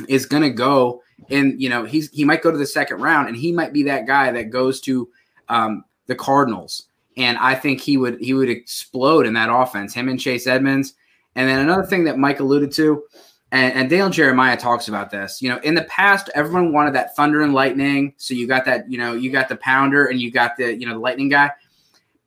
[0.09, 3.27] is going to go and you know he's he might go to the second round,
[3.27, 5.09] and he might be that guy that goes to
[5.49, 9.93] um, the Cardinals, and I think he would he would explode in that offense.
[9.93, 10.93] Him and Chase Edmonds,
[11.35, 13.03] and then another thing that Mike alluded to,
[13.51, 15.41] and, and Dale Jeremiah talks about this.
[15.41, 18.13] You know, in the past, everyone wanted that thunder and lightning.
[18.17, 20.85] So you got that, you know, you got the pounder and you got the, you
[20.85, 21.51] know, the lightning guy.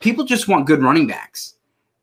[0.00, 1.54] People just want good running backs.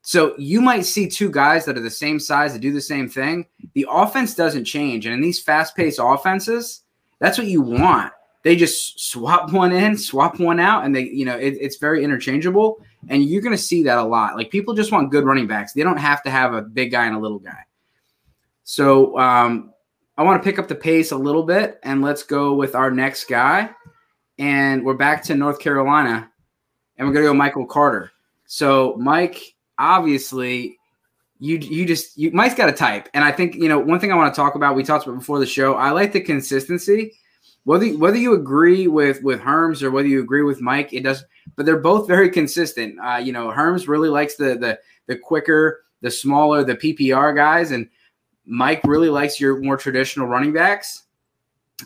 [0.01, 3.07] So you might see two guys that are the same size that do the same
[3.07, 3.45] thing.
[3.73, 5.05] The offense doesn't change.
[5.05, 6.81] And in these fast paced offenses,
[7.19, 8.11] that's what you want.
[8.43, 12.03] They just swap one in, swap one out, and they, you know, it, it's very
[12.03, 12.83] interchangeable.
[13.09, 14.35] And you're going to see that a lot.
[14.35, 15.73] Like people just want good running backs.
[15.73, 17.65] They don't have to have a big guy and a little guy.
[18.63, 19.73] So um,
[20.17, 22.91] I want to pick up the pace a little bit and let's go with our
[22.91, 23.69] next guy.
[24.37, 26.30] And we're back to North Carolina
[27.01, 28.11] and we're going to go Michael Carter.
[28.45, 30.77] So, Mike, obviously,
[31.39, 34.11] you you just you Mike's got a type, and I think you know one thing
[34.11, 34.75] I want to talk about.
[34.75, 35.73] We talked about before the show.
[35.73, 37.13] I like the consistency.
[37.63, 41.25] Whether whether you agree with with Herms or whether you agree with Mike, it does.
[41.55, 42.99] But they're both very consistent.
[43.03, 47.71] Uh, you know, Herms really likes the the the quicker, the smaller, the PPR guys,
[47.71, 47.89] and
[48.45, 51.05] Mike really likes your more traditional running backs.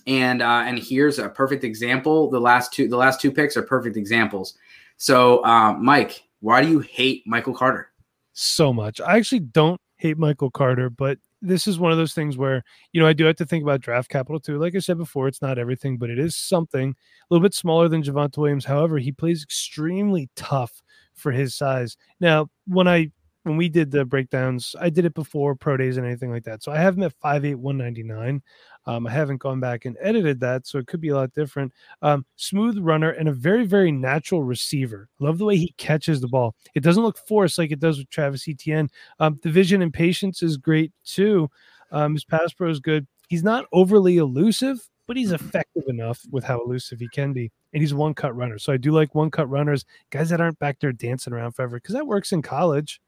[0.07, 2.29] And uh, and here's a perfect example.
[2.29, 4.57] The last two the last two picks are perfect examples.
[4.97, 7.91] So, uh, Mike, why do you hate Michael Carter?
[8.35, 9.01] so much.
[9.01, 13.01] I actually don't hate Michael Carter, but this is one of those things where you
[13.01, 14.59] know I do have to think about draft capital too.
[14.59, 17.87] Like I said before, it's not everything, but it is something a little bit smaller
[17.87, 18.65] than Javonte Williams.
[18.65, 21.97] However, he plays extremely tough for his size.
[22.19, 23.11] Now, when I
[23.43, 26.61] when we did the breakdowns, I did it before pro days and anything like that.
[26.61, 28.41] So I have him at 5'8, 199.
[28.87, 31.73] Um, I haven't gone back and edited that, so it could be a lot different.
[32.01, 35.09] Um, smooth runner and a very, very natural receiver.
[35.19, 36.55] Love the way he catches the ball.
[36.75, 38.89] It doesn't look forced like it does with Travis Etienne.
[39.19, 41.49] Um, the vision and patience is great too.
[41.91, 43.07] Um, his pass pro is good.
[43.27, 47.51] He's not overly elusive, but he's effective enough with how elusive he can be.
[47.73, 48.57] And he's one cut runner.
[48.57, 51.77] So I do like one cut runners, guys that aren't back there dancing around forever,
[51.77, 53.01] because that works in college,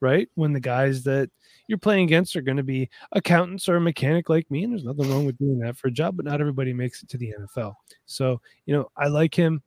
[0.00, 0.28] right?
[0.34, 1.30] When the guys that
[1.72, 4.84] you're playing against are going to be accountants or a mechanic like me, and there's
[4.84, 7.32] nothing wrong with doing that for a job, but not everybody makes it to the
[7.40, 7.74] NFL.
[8.04, 9.62] So, you know, I like him.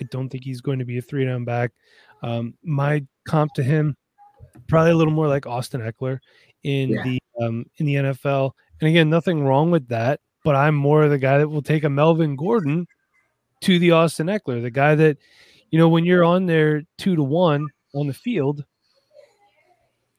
[0.00, 1.72] I don't think he's going to be a three down back.
[2.22, 3.94] Um, my comp to him,
[4.68, 6.18] probably a little more like Austin Ekeler
[6.62, 7.02] in yeah.
[7.02, 8.52] the um, in the NFL.
[8.80, 11.90] And again, nothing wrong with that, but I'm more the guy that will take a
[11.90, 12.86] Melvin Gordon
[13.62, 15.18] to the Austin Ekeler, the guy that,
[15.70, 18.64] you know, when you're on there two to one on the field,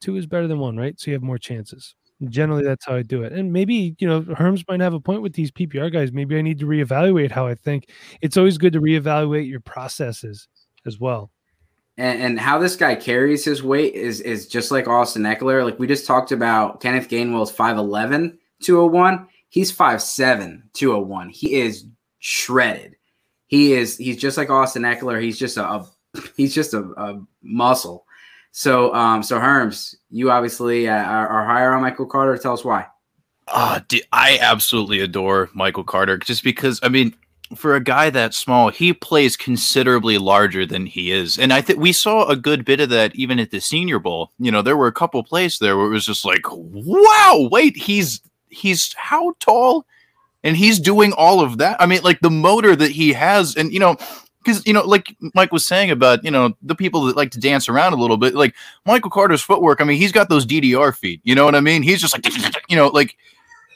[0.02, 0.98] two is better than one, right?
[0.98, 1.94] So you have more chances.
[2.28, 2.68] Generally, mm-hmm.
[2.68, 3.32] that's how I do it.
[3.32, 6.12] And maybe, you know, Herms might have a point with these PPR guys.
[6.12, 7.88] Maybe I need to reevaluate how I think.
[8.20, 10.48] It's always good to reevaluate your processes
[10.86, 11.30] as well.
[11.96, 15.64] and, and, how this guy carries his weight is is just like Austin Ekeler.
[15.64, 19.26] Like we just talked about, Kenneth Gainwell's 5'11, 201.
[19.48, 21.28] He's 5'7, 201.
[21.28, 21.84] He is
[22.20, 22.96] shredded.
[23.48, 25.20] He is he's just like Austin Ekeler.
[25.20, 25.86] He's just a, a
[26.36, 28.06] he's just a, a, muscle.
[28.52, 32.36] So um so Herms, you obviously uh, are, are higher on Michael Carter.
[32.38, 32.86] Tell us why.
[33.48, 33.80] Uh,
[34.12, 37.14] I absolutely adore Michael Carter just because I mean
[37.56, 41.38] for a guy that small, he plays considerably larger than he is.
[41.38, 44.30] And I think we saw a good bit of that even at the Senior Bowl.
[44.38, 47.76] You know, there were a couple plays there where it was just like, wow, wait,
[47.76, 49.86] he's he's how tall?
[50.44, 51.80] And he's doing all of that.
[51.80, 53.96] I mean, like the motor that he has, and you know,
[54.42, 57.40] because you know, like Mike was saying about you know the people that like to
[57.40, 58.54] dance around a little bit, like
[58.86, 59.80] Michael Carter's footwork.
[59.80, 61.20] I mean, he's got those DDR feet.
[61.24, 61.82] You know what I mean?
[61.82, 62.26] He's just like,
[62.68, 63.16] you know, like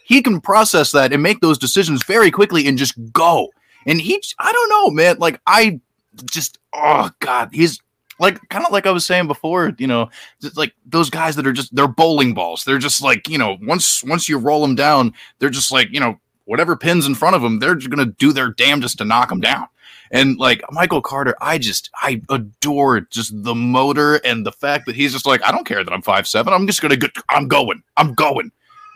[0.05, 3.51] he can process that and make those decisions very quickly and just go.
[3.87, 5.19] And he, I don't know, man.
[5.19, 5.81] Like I
[6.25, 7.81] just, oh god, he's
[8.19, 10.09] like kind of like I was saying before, you know,
[10.41, 12.65] just like those guys that are just they're bowling balls.
[12.65, 16.01] They're just like you know, once once you roll them down, they're just like you
[16.01, 19.29] know whatever pins in front of them, they're just gonna do their damnedest to knock
[19.29, 19.67] them down.
[20.11, 24.97] And like Michael Carter, I just I adore just the motor and the fact that
[24.97, 26.53] he's just like I don't care that I'm five seven.
[26.53, 27.09] I'm just gonna go.
[27.29, 27.83] I'm going.
[27.97, 28.51] I'm going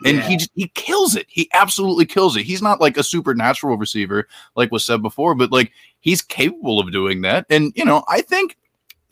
[0.05, 0.27] and yeah.
[0.27, 1.25] he just, he kills it.
[1.29, 2.43] He absolutely kills it.
[2.43, 6.91] He's not like a supernatural receiver, like was said before, but like he's capable of
[6.91, 7.45] doing that.
[7.49, 8.57] And you know, I think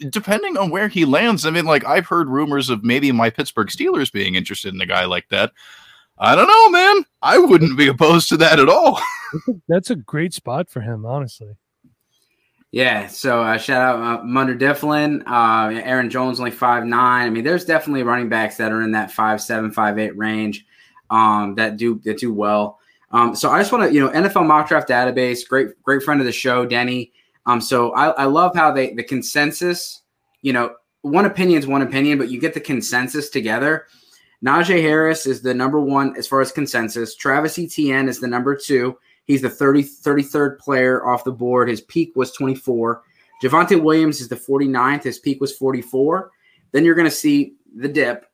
[0.09, 3.67] depending on where he lands, I mean, like I've heard rumors of maybe my Pittsburgh
[3.67, 5.51] Steelers being interested in a guy like that.
[6.19, 7.05] I don't know, man.
[7.21, 8.99] I wouldn't be opposed to that at all.
[9.67, 11.55] That's a great spot for him, honestly.
[12.71, 17.25] Yeah, so uh, shout out uh, Munder Difflin, uh, Aaron Jones only five nine.
[17.25, 20.65] I mean, there's definitely running backs that are in that five seven, five eight range
[21.09, 22.79] um, that do that do well.
[23.11, 26.21] Um, so I just want to, you know, NFL mock draft database, great, great friend
[26.21, 27.11] of the show, Denny.
[27.47, 30.03] Um, so I, I love how they the consensus,
[30.43, 33.87] you know, one opinion is one opinion, but you get the consensus together.
[34.43, 37.15] Najee Harris is the number one as far as consensus.
[37.15, 38.97] Travis Etienne is the number two.
[39.25, 41.69] He's the 30, 33rd player off the board.
[41.69, 43.03] His peak was 24.
[43.43, 45.03] Javonte Williams is the 49th.
[45.03, 46.31] His peak was 44.
[46.71, 48.25] Then you're going to see the dip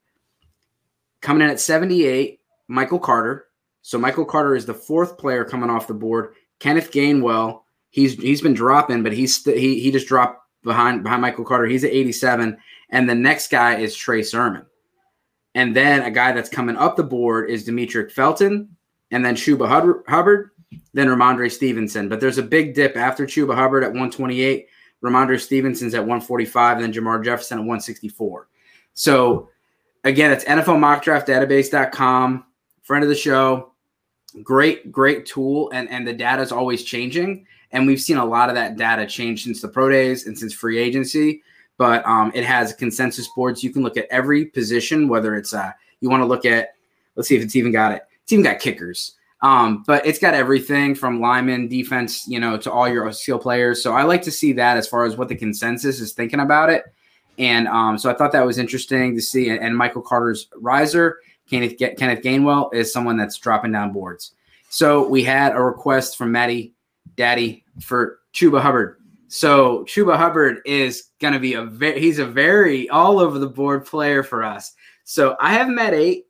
[1.22, 2.40] coming in at 78.
[2.68, 3.48] Michael Carter.
[3.82, 6.34] So Michael Carter is the fourth player coming off the board.
[6.60, 11.22] Kenneth Gainwell, he's he's been dropping, but he's st- he he just dropped behind behind
[11.22, 11.68] Michael Carter.
[11.68, 12.58] He's at 87,
[12.90, 14.66] and the next guy is Trey Sermon.
[15.56, 18.70] And then a guy that's coming up the board is Demetric Felton,
[19.12, 20.52] and then Chuba Hubbard,
[20.94, 22.08] then Rhamondre Stevenson.
[22.10, 24.68] But there's a big dip after Chuba Hubbard at 128.
[25.04, 28.48] Rhamondre Stevenson's at 145, and then Jermar Jefferson at 164.
[28.94, 29.50] So
[30.04, 32.46] again, it's NFLmockdraftdatabase.com
[32.86, 33.72] friend of the show.
[34.44, 38.50] Great, great tool, and and the data is always changing, and we've seen a lot
[38.50, 41.42] of that data change since the pro days and since free agency.
[41.78, 43.64] But um, it has consensus boards.
[43.64, 46.76] You can look at every position, whether it's uh, you want to look at.
[47.16, 48.04] Let's see if it's even got it.
[48.24, 49.14] It's even got kickers.
[49.42, 53.84] Um, but it's got everything from lineman, defense, you know, to all your skill players.
[53.84, 56.70] So I like to see that as far as what the consensus is thinking about
[56.70, 56.84] it.
[57.38, 59.50] And um, so I thought that was interesting to see.
[59.50, 61.18] And Michael Carter's riser
[61.50, 64.32] Kenneth, Kenneth Gainwell is someone that's dropping down boards.
[64.70, 66.74] So we had a request from Maddie
[67.16, 68.98] Daddy for Chuba Hubbard.
[69.28, 73.50] So Chuba Hubbard is going to be a very, he's a very all over the
[73.50, 74.74] board player for us.
[75.04, 76.26] So I have him at eight.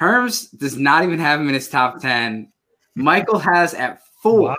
[0.00, 2.52] Herms does not even have him in his top 10.
[2.94, 4.50] Michael has at four.
[4.50, 4.56] Wow.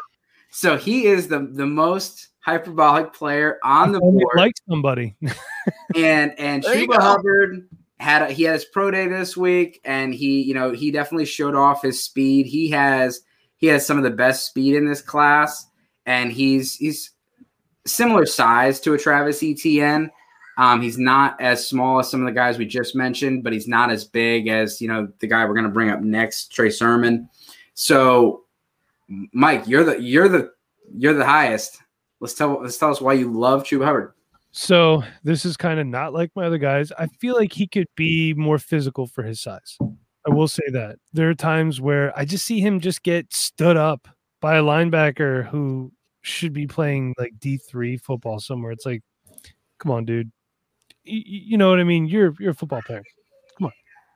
[0.50, 4.24] So he is the, the most hyperbolic player on the board.
[4.36, 5.16] Like somebody.
[5.96, 7.68] and and Chuba Hubbard
[8.00, 11.26] had a, he had his pro day this week, and he you know he definitely
[11.26, 12.46] showed off his speed.
[12.46, 13.22] He has
[13.58, 15.68] he has some of the best speed in this class,
[16.08, 17.12] and he's he's
[17.86, 20.10] similar size to a Travis Etienne.
[20.58, 23.68] Um, he's not as small as some of the guys we just mentioned, but he's
[23.68, 26.72] not as big as you know the guy we're going to bring up next, Trey
[26.72, 27.30] Sermon.
[27.76, 28.46] So,
[29.08, 30.52] Mike, you're the you're the
[30.96, 31.78] you're the highest.
[32.20, 34.14] Let's tell let's tell us why you love Chuba Hubbard.
[34.52, 36.92] So this is kind of not like my other guys.
[36.98, 39.78] I feel like he could be more physical for his size.
[40.28, 40.98] I will say that.
[41.14, 44.08] There are times where I just see him just get stood up
[44.42, 45.92] by a linebacker who
[46.28, 48.72] should be playing like D3 football somewhere.
[48.72, 49.02] It's like,
[49.80, 50.32] come on, dude.
[51.04, 52.06] You, know what I mean?
[52.06, 53.04] You're you're a football player.
[53.58, 53.72] Come on,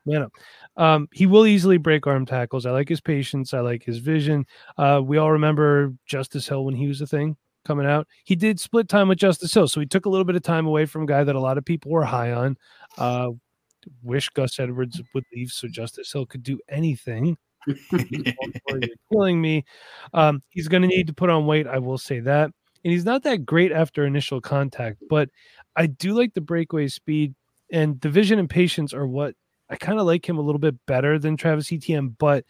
[0.05, 0.33] man up.
[0.75, 2.65] Um, he will easily break arm tackles.
[2.65, 3.53] I like his patience.
[3.53, 4.45] I like his vision.
[4.77, 8.07] Uh, we all remember Justice Hill when he was a thing coming out.
[8.25, 10.67] He did split time with Justice Hill, so he took a little bit of time
[10.67, 12.57] away from a guy that a lot of people were high on.
[12.97, 13.29] Uh,
[14.03, 17.37] wish Gus Edwards would leave so Justice Hill could do anything.
[17.67, 19.65] You're killing me.
[20.13, 21.67] Um, he's going to need to put on weight.
[21.67, 22.45] I will say that.
[22.83, 25.29] and he's not that great after initial contact, but
[25.75, 27.35] I do like the breakaway speed
[27.71, 29.35] and the vision and patience are what
[29.69, 32.43] I kind of like him a little bit better than Travis Etienne, but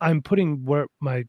[0.00, 1.24] I'm putting where my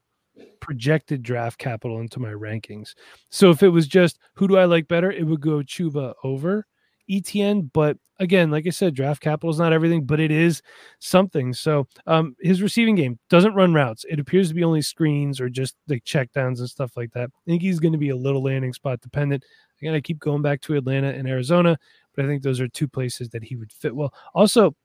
[0.59, 2.93] projected draft capital into my rankings.
[3.29, 6.65] So if it was just who do I like better, it would go Chuba over
[7.09, 7.69] Etienne.
[7.73, 10.61] But again, like I said, draft capital is not everything, but it is
[10.99, 11.53] something.
[11.53, 14.05] So um, his receiving game doesn't run routes.
[14.09, 17.29] It appears to be only screens or just like checkdowns and stuff like that.
[17.33, 19.43] I think he's going to be a little landing spot dependent.
[19.81, 21.77] Again, I keep going back to Atlanta and Arizona,
[22.15, 24.13] but I think those are two places that he would fit well.
[24.33, 24.75] Also,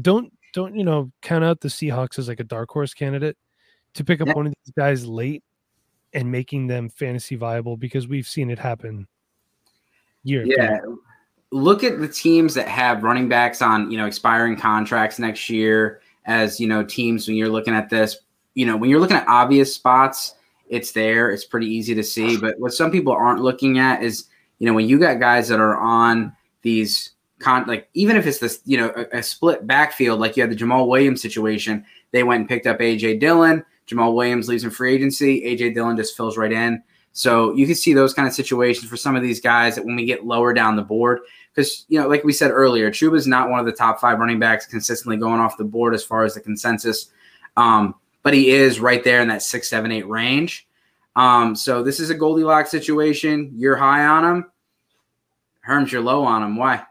[0.00, 3.36] don't don't you know count out the Seahawks as like a dark horse candidate
[3.94, 5.42] to pick up one of these guys late
[6.12, 9.06] and making them fantasy viable because we've seen it happen
[10.24, 10.44] year.
[10.46, 10.78] Yeah.
[11.50, 16.00] Look at the teams that have running backs on, you know, expiring contracts next year
[16.26, 18.18] as, you know, teams when you're looking at this,
[18.54, 20.34] you know, when you're looking at obvious spots,
[20.68, 21.30] it's there.
[21.30, 22.36] It's pretty easy to see.
[22.36, 24.26] But what some people aren't looking at is,
[24.58, 28.38] you know, when you got guys that are on these con like even if it's
[28.38, 32.22] this, you know, a, a split backfield, like you had the Jamaal Williams situation, they
[32.22, 33.64] went and picked up AJ Dillon.
[33.86, 35.42] Jamaal Williams leaves in free agency.
[35.42, 36.82] AJ Dillon just fills right in.
[37.18, 39.96] So you can see those kind of situations for some of these guys that when
[39.96, 41.18] we get lower down the board,
[41.52, 44.20] because you know, like we said earlier, Chuba is not one of the top five
[44.20, 47.10] running backs consistently going off the board as far as the consensus.
[47.56, 50.68] Um, but he is right there in that six, seven, eight range.
[51.16, 53.50] Um, so this is a Goldilocks situation.
[53.56, 54.52] You're high on him.
[55.68, 56.54] Herms, you're low on him.
[56.54, 56.84] Why?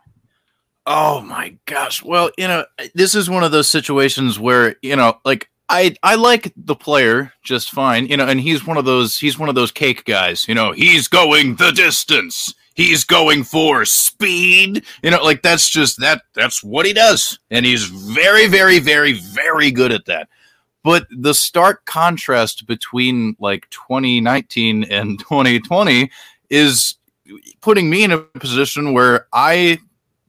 [0.86, 2.04] Oh my gosh.
[2.04, 6.16] Well, you know, this is one of those situations where, you know, like I I
[6.16, 9.56] like the player just fine, you know, and he's one of those he's one of
[9.56, 12.54] those cake guys, you know, he's going the distance.
[12.76, 14.84] He's going for speed.
[15.02, 17.40] You know, like that's just that that's what he does.
[17.50, 20.30] And he's very very very very good at that.
[20.84, 26.10] But the stark contrast between like 2019 and 2020
[26.50, 26.96] is
[27.62, 29.80] putting me in a position where I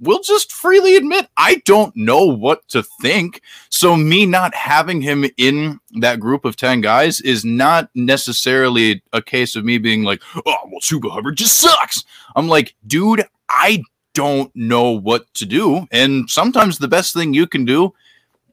[0.00, 3.42] will just freely admit I don't know what to think.
[3.70, 9.22] So me not having him in that group of 10 guys is not necessarily a
[9.22, 12.04] case of me being like, "Oh, well Chuba Hubbard just sucks."
[12.36, 13.82] I'm like, "Dude, I
[14.14, 17.92] don't know what to do." And sometimes the best thing you can do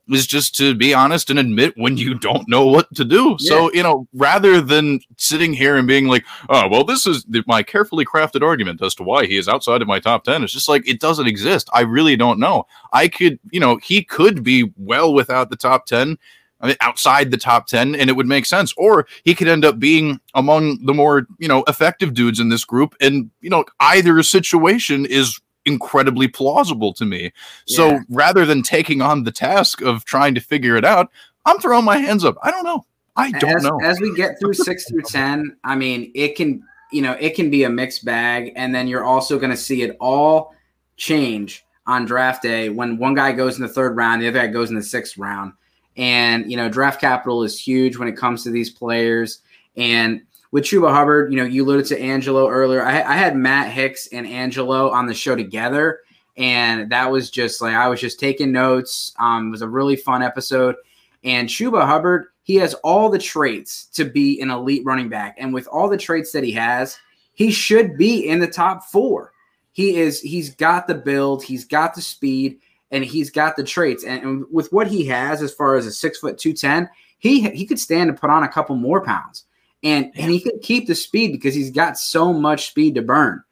[0.09, 3.35] is just to be honest and admit when you don't know what to do.
[3.39, 3.49] Yeah.
[3.49, 7.63] So, you know, rather than sitting here and being like, oh, well, this is my
[7.63, 10.69] carefully crafted argument as to why he is outside of my top 10, it's just
[10.69, 11.69] like, it doesn't exist.
[11.73, 12.67] I really don't know.
[12.93, 16.17] I could, you know, he could be well without the top 10.
[16.61, 19.65] I mean, outside the top 10 and it would make sense or he could end
[19.65, 23.65] up being among the more you know effective dudes in this group and you know
[23.81, 27.31] either situation is incredibly plausible to me.
[27.67, 27.75] Yeah.
[27.77, 31.11] So rather than taking on the task of trying to figure it out,
[31.45, 32.37] I'm throwing my hands up.
[32.43, 32.85] I don't know.
[33.15, 33.79] I don't as, know.
[33.83, 37.49] As we get through six through 10, I mean, it can, you know, it can
[37.49, 38.51] be a mixed bag.
[38.55, 40.53] And then you're also going to see it all
[40.97, 44.47] change on draft day when one guy goes in the third round, the other guy
[44.47, 45.53] goes in the sixth round.
[45.97, 49.39] And, you know, draft capital is huge when it comes to these players.
[49.77, 50.23] And
[50.55, 52.81] with Chuba Hubbard, you know, you alluded to Angelo earlier.
[52.81, 55.99] I, I, had Matt Hicks and Angelo on the show together,
[56.37, 59.13] and that was just like I was just taking notes.
[59.19, 60.77] Um, it was a really fun episode.
[61.25, 65.53] And Chuba Hubbard, he has all the traits to be an elite running back, and
[65.53, 66.97] with all the traits that he has,
[67.33, 69.33] he should be in the top four.
[69.73, 70.21] He is.
[70.21, 71.43] He's got the build.
[71.43, 72.59] He's got the speed,
[72.91, 74.05] and he's got the traits.
[74.05, 76.89] And, and with what he has, as far as a six foot two ten,
[77.19, 79.43] he he could stand to put on a couple more pounds
[79.85, 83.43] and and he can keep the speed because he's got so much speed to burn,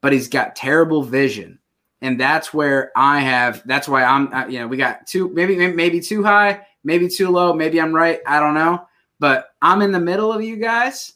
[0.00, 1.60] but he's got terrible vision,
[2.02, 3.62] and that's where I have.
[3.64, 4.34] That's why I'm.
[4.34, 7.54] Uh, you know, we got too maybe maybe too high, maybe too low.
[7.54, 8.20] Maybe I'm right.
[8.26, 8.84] I don't know,
[9.20, 11.12] but I'm in the middle of you guys,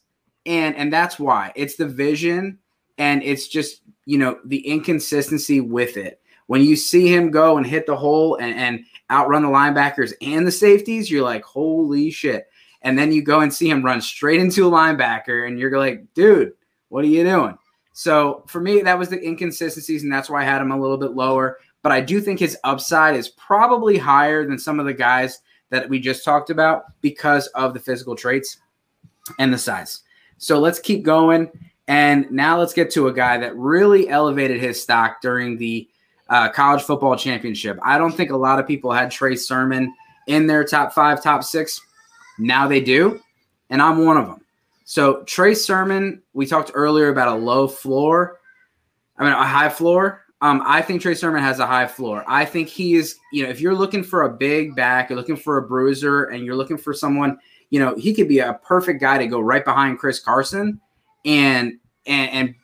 [0.47, 2.61] and and that's why it's the vision,
[2.97, 6.21] and it's just you know the inconsistency with it.
[6.47, 10.47] When you see him go and hit the hole and, and outrun the linebackers and
[10.47, 12.47] the safeties, you're like, holy shit
[12.85, 16.05] and then you go and see him run straight into a linebacker, and you're like,
[16.15, 16.53] dude,
[16.91, 17.59] what are you doing?
[17.93, 20.99] So for me, that was the inconsistencies, and that's why I had him a little
[20.99, 21.59] bit lower.
[21.83, 25.89] But I do think his upside is probably higher than some of the guys that
[25.89, 28.59] we just talked about because of the physical traits
[29.39, 30.03] and the size.
[30.39, 31.51] So let's keep going.
[31.87, 35.89] And now let's get to a guy that really elevated his stock during the
[36.31, 37.79] uh, college football championship.
[37.83, 39.95] I don't think a lot of people had Trey Sermon
[40.27, 41.81] in their top five, top six.
[42.39, 43.21] Now they do,
[43.71, 44.41] and I'm one of them.
[44.85, 48.41] So Trey Sermon, we talked earlier about a low floor.
[49.17, 50.25] I mean, a high floor.
[50.41, 52.25] Um, I think Trey Sermon has a high floor.
[52.29, 55.37] I think he is, you know, if you're looking for a big back, you're looking
[55.37, 57.39] for a bruiser, and you're looking for someone,
[57.71, 60.81] you know, he could be a perfect guy to go right behind Chris Carson.
[61.25, 62.55] And and, and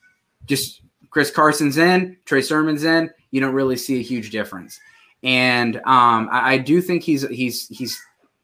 [0.46, 4.78] just Chris Carson's in, Trey Sermon's in, you don't really see a huge difference.
[5.22, 7.98] And um, I, I do think he's he's he's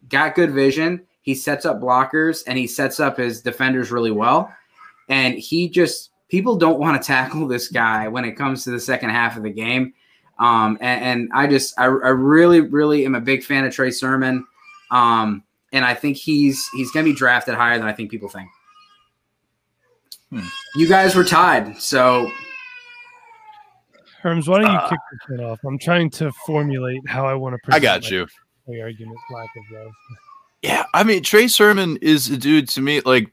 [0.08, 1.06] got good vision.
[1.26, 4.54] He sets up blockers and he sets up his defenders really well.
[5.08, 8.78] And he just people don't want to tackle this guy when it comes to the
[8.78, 9.92] second half of the game.
[10.38, 13.90] Um, and, and, I just I, I, really really am a big fan of Trey
[13.90, 14.46] Sermon.
[14.90, 18.28] Um, and I think he's he's going to be drafted higher than I think people
[18.28, 18.48] think.
[20.30, 20.46] Hmm.
[20.76, 22.30] You guys were tied, so
[24.22, 24.98] Herms, why don't you uh, kick
[25.28, 25.58] this off?
[25.66, 27.74] I'm trying to formulate how I want to.
[27.74, 28.26] I got you.
[28.68, 29.92] The argument, lack of love.
[30.62, 33.00] Yeah, I mean Trey Sermon is a dude to me.
[33.00, 33.32] Like,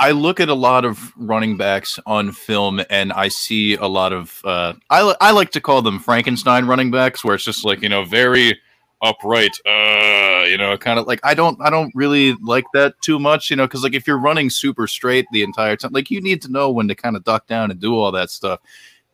[0.00, 4.12] I look at a lot of running backs on film, and I see a lot
[4.12, 4.40] of.
[4.44, 7.88] Uh, I I like to call them Frankenstein running backs, where it's just like you
[7.88, 8.58] know very
[9.00, 13.18] upright uh you know kind of like i don't i don't really like that too
[13.18, 16.20] much you know because like if you're running super straight the entire time like you
[16.20, 18.58] need to know when to kind of duck down and do all that stuff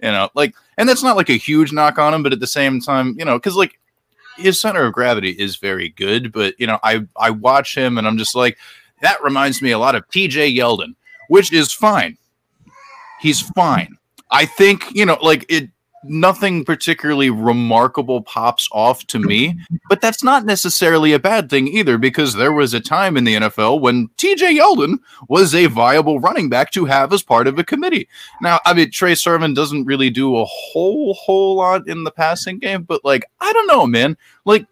[0.03, 2.47] you know like and that's not like a huge knock on him but at the
[2.47, 3.79] same time you know because like
[4.37, 8.07] his center of gravity is very good but you know i i watch him and
[8.07, 8.59] i'm just like
[9.01, 10.95] that reminds me a lot of tj yeldon
[11.29, 12.17] which is fine.
[13.21, 13.97] He's fine.
[14.31, 15.71] I think you know like it
[16.09, 21.99] nothing particularly remarkable pops off to me, but that's not necessarily a bad thing either
[21.99, 24.99] because there was a time in the NFL when TJ Yeldon
[25.29, 28.09] was a viable running back to have as part of a committee.
[28.41, 32.59] Now, I mean, Trey Sermon doesn't really do a whole, whole lot in the passing
[32.59, 34.17] game, but like, I don't know, man.
[34.45, 34.67] Like,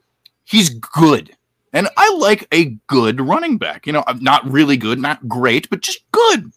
[0.44, 1.34] he's good.
[1.72, 3.86] And I like a good running back.
[3.86, 6.52] You know, not really good, not great, but just good.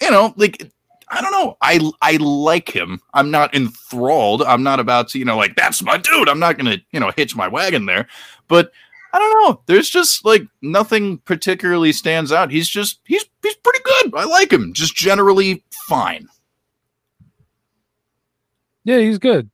[0.00, 0.70] You know, like
[1.12, 1.58] I don't know.
[1.60, 2.98] I I like him.
[3.12, 4.42] I'm not enthralled.
[4.42, 6.28] I'm not about to, you know, like that's my dude.
[6.28, 8.08] I'm not gonna, you know, hitch my wagon there.
[8.48, 8.72] But
[9.12, 9.62] I don't know.
[9.66, 12.50] There's just like nothing particularly stands out.
[12.50, 14.14] He's just he's he's pretty good.
[14.14, 14.72] I like him.
[14.72, 16.26] Just generally fine.
[18.84, 19.50] Yeah, he's good.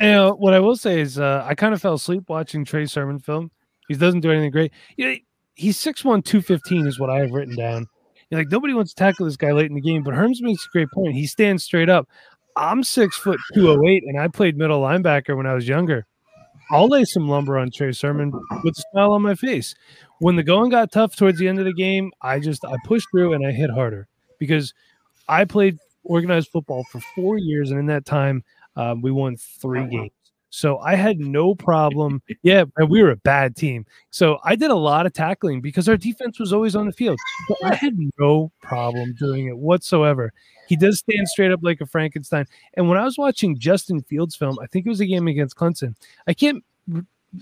[0.00, 2.86] And uh, what I will say is, uh, I kind of fell asleep watching Trey
[2.86, 3.50] Sermon film.
[3.88, 4.72] He doesn't do anything great.
[5.54, 7.86] He's 6'1", 215 is what I have written down.
[8.30, 10.66] You're like nobody wants to tackle this guy late in the game, but Herms makes
[10.66, 11.14] a great point.
[11.14, 12.08] He stands straight up.
[12.56, 16.06] I'm six foot two oh eight, and I played middle linebacker when I was younger.
[16.70, 18.32] I'll lay some lumber on Trey Sermon
[18.64, 19.74] with a smile on my face.
[20.18, 23.06] When the going got tough towards the end of the game, I just I pushed
[23.12, 24.08] through and I hit harder
[24.38, 24.74] because
[25.28, 28.42] I played organized football for four years, and in that time,
[28.74, 30.10] um, we won three games.
[30.56, 32.22] So I had no problem.
[32.42, 33.84] Yeah, and we were a bad team.
[34.08, 37.18] So I did a lot of tackling because our defense was always on the field.
[37.46, 40.32] But I had no problem doing it whatsoever.
[40.66, 42.46] He does stand straight up like a Frankenstein.
[42.72, 45.56] And when I was watching Justin Fields film, I think it was a game against
[45.56, 45.94] Clemson.
[46.26, 46.64] I can't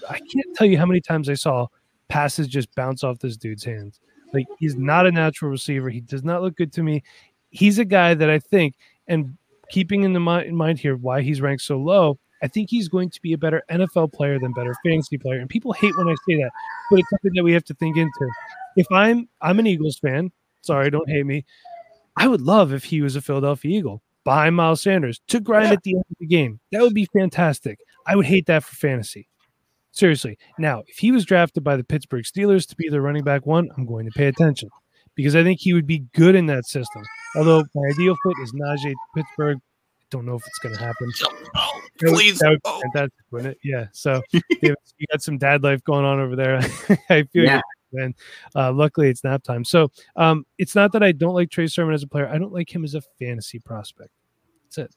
[0.08, 1.68] I can't tell you how many times I saw
[2.08, 4.00] passes just bounce off this dude's hands.
[4.32, 5.88] Like he's not a natural receiver.
[5.88, 7.04] He does not look good to me.
[7.50, 8.74] He's a guy that I think,
[9.06, 9.38] and
[9.70, 12.88] keeping in the mind, in mind here why he's ranked so low, I think he's
[12.88, 15.40] going to be a better NFL player than better fantasy player.
[15.40, 16.51] And people hate when I say that,
[16.90, 18.28] but it's something that we have to think into.
[18.76, 20.30] If I'm I'm an Eagles fan,
[20.61, 21.47] sorry, don't hate me.
[22.16, 25.82] I would love if he was a Philadelphia Eagle by Miles Sanders to grind at
[25.84, 26.61] the end of the game.
[26.70, 27.78] That would be fantastic.
[28.07, 29.26] I would hate that for fantasy.
[29.92, 30.36] Seriously.
[30.59, 33.70] Now, if he was drafted by the Pittsburgh Steelers to be the running back one,
[33.76, 34.68] I'm going to pay attention
[35.14, 37.03] because I think he would be good in that system.
[37.36, 39.59] Although my ideal fit is Najee Pittsburgh,
[40.14, 41.10] don't know if it's going to happen.
[41.56, 42.38] Oh, please.
[42.38, 42.80] That would, oh.
[42.82, 43.58] fantastic, wouldn't it?
[43.64, 43.86] Yeah.
[43.92, 44.74] So you
[45.10, 46.58] got some dad life going on over there.
[47.10, 47.60] I feel yeah.
[47.92, 48.14] And
[48.56, 49.64] uh, luckily, it's nap time.
[49.64, 52.28] So um, it's not that I don't like Trey Sermon as a player.
[52.28, 54.10] I don't like him as a fantasy prospect.
[54.64, 54.96] That's it.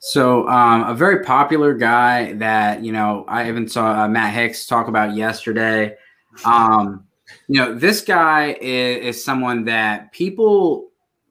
[0.00, 4.66] So um, a very popular guy that you know I even saw uh, Matt Hicks
[4.66, 5.96] talk about yesterday.
[6.44, 7.06] Um,
[7.48, 10.90] you know, this guy is, is someone that people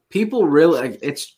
[0.10, 1.00] people really like.
[1.04, 1.37] It's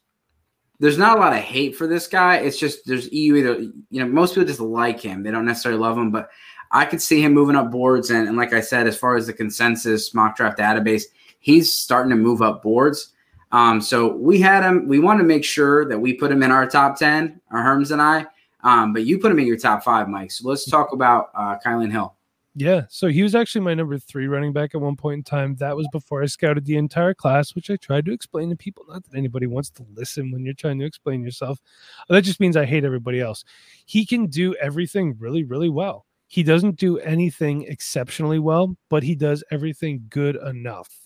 [0.80, 2.38] there's not a lot of hate for this guy.
[2.38, 5.24] It's just there's you either you know most people just like him.
[5.24, 6.30] They don't necessarily love him, but
[6.72, 8.12] I could see him moving up boards.
[8.12, 11.04] And, and like I said, as far as the consensus mock draft database,
[11.40, 13.14] he's starting to move up boards.
[13.52, 14.88] Um, so we had him.
[14.88, 17.92] We want to make sure that we put him in our top ten, our Herms
[17.92, 18.26] and I.
[18.62, 20.32] Um, but you put him in your top five, Mike.
[20.32, 22.14] So let's talk about uh, Kylin Hill.
[22.60, 25.56] Yeah, so he was actually my number three running back at one point in time.
[25.56, 28.84] That was before I scouted the entire class, which I tried to explain to people.
[28.90, 31.62] Not that anybody wants to listen when you're trying to explain yourself.
[32.10, 33.46] That just means I hate everybody else.
[33.86, 36.06] He can do everything really, really well.
[36.28, 40.99] He doesn't do anything exceptionally well, but he does everything good enough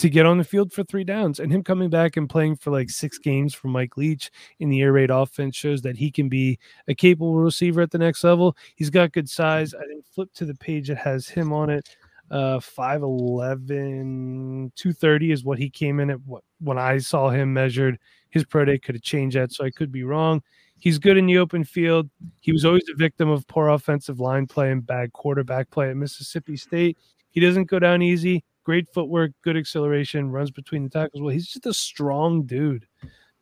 [0.00, 1.40] to get on the field for three downs.
[1.40, 4.80] And him coming back and playing for like six games for Mike Leach in the
[4.80, 8.56] air raid offense shows that he can be a capable receiver at the next level.
[8.76, 9.74] He's got good size.
[9.74, 11.96] I didn't flip to the page that has him on it.
[12.30, 17.98] Uh, 5'11, 230 is what he came in at what, when I saw him measured.
[18.30, 20.40] His pro day could have changed that, so I could be wrong.
[20.78, 22.08] He's good in the open field.
[22.40, 25.96] He was always a victim of poor offensive line play and bad quarterback play at
[25.96, 26.96] Mississippi State.
[27.30, 28.44] He doesn't go down easy.
[28.70, 31.20] Great footwork, good acceleration, runs between the tackles.
[31.20, 32.86] Well, he's just a strong dude,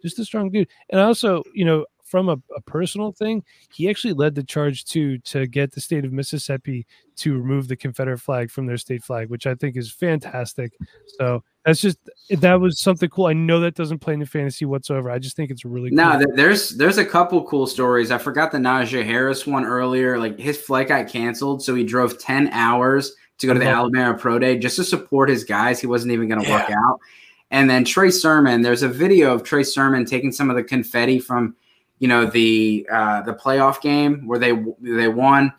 [0.01, 0.69] just a strong dude.
[0.89, 5.19] And also, you know, from a, a, personal thing, he actually led the charge to
[5.19, 9.29] to get the state of Mississippi to remove the Confederate flag from their state flag,
[9.29, 10.73] which I think is fantastic.
[11.19, 11.99] So that's just
[12.31, 13.27] that was something cool.
[13.27, 15.11] I know that doesn't play into fantasy whatsoever.
[15.11, 16.19] I just think it's really no.
[16.19, 16.37] Cool.
[16.37, 18.11] There's there's a couple cool stories.
[18.11, 20.19] I forgot the Najee Harris one earlier.
[20.19, 23.81] Like his flight got canceled, so he drove ten hours to go to the uh-huh.
[23.81, 25.81] Alabama Pro Day just to support his guys.
[25.81, 26.61] He wasn't even going to yeah.
[26.61, 27.01] work out.
[27.51, 31.19] And then Trey Sermon, there's a video of Trey Sermon taking some of the confetti
[31.19, 31.57] from
[31.99, 35.53] you know the uh, the playoff game where they they won.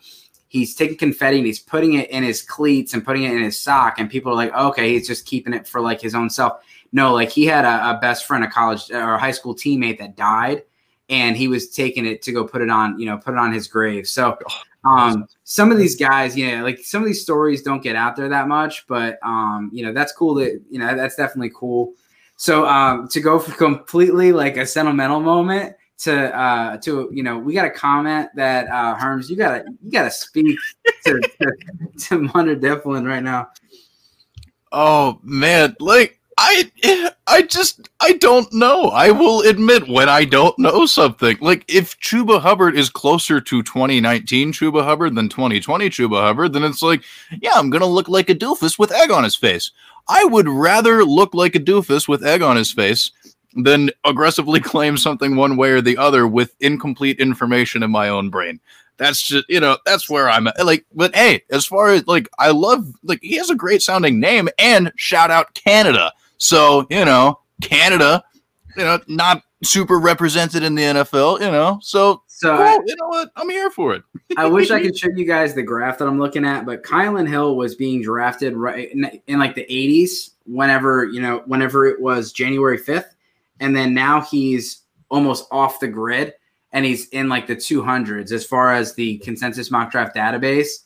[0.48, 3.60] He's taking confetti and he's putting it in his cleats and putting it in his
[3.60, 6.62] sock, and people are like, okay, he's just keeping it for like his own self.
[6.92, 9.98] No, like he had a, a best friend, a college or a high school teammate
[9.98, 10.64] that died,
[11.08, 13.52] and he was taking it to go put it on, you know, put it on
[13.52, 14.08] his grave.
[14.08, 14.38] So,
[14.84, 18.16] um, some of these guys, you know, like some of these stories don't get out
[18.16, 20.34] there that much, but um, you know, that's cool.
[20.34, 21.92] That you know, that's definitely cool.
[22.36, 27.38] So, um, to go for completely like a sentimental moment, to uh to you know
[27.38, 30.58] we got a comment that uh Herms you gotta you gotta speak
[31.04, 31.52] to to,
[31.98, 33.48] to Difflin right now.
[34.72, 38.84] Oh man, like I I just I don't know.
[38.84, 41.36] I will admit when I don't know something.
[41.38, 46.64] Like if Chuba Hubbard is closer to 2019 Chuba Hubbard than 2020 Chuba Hubbard, then
[46.64, 47.02] it's like,
[47.42, 49.70] yeah, I'm gonna look like a doofus with egg on his face.
[50.08, 53.12] I would rather look like a doofus with egg on his face
[53.54, 58.30] than aggressively claim something one way or the other with incomplete information in my own
[58.30, 58.60] brain.
[58.96, 60.64] That's just you know that's where I'm at.
[60.64, 64.20] Like, but hey, as far as like I love like he has a great sounding
[64.20, 66.14] name and shout out Canada.
[66.40, 68.24] So you know Canada,
[68.76, 71.40] you know not super represented in the NFL.
[71.40, 72.66] You know, so so cool.
[72.66, 73.30] I, you know what?
[73.36, 74.02] I'm here for it.
[74.36, 77.28] I wish I could show you guys the graph that I'm looking at, but Kylin
[77.28, 80.30] Hill was being drafted right in, in like the 80s.
[80.46, 83.14] Whenever you know, whenever it was January 5th
[83.60, 86.34] and then now he's almost off the grid
[86.72, 90.84] and he's in like the 200s as far as the consensus mock draft database.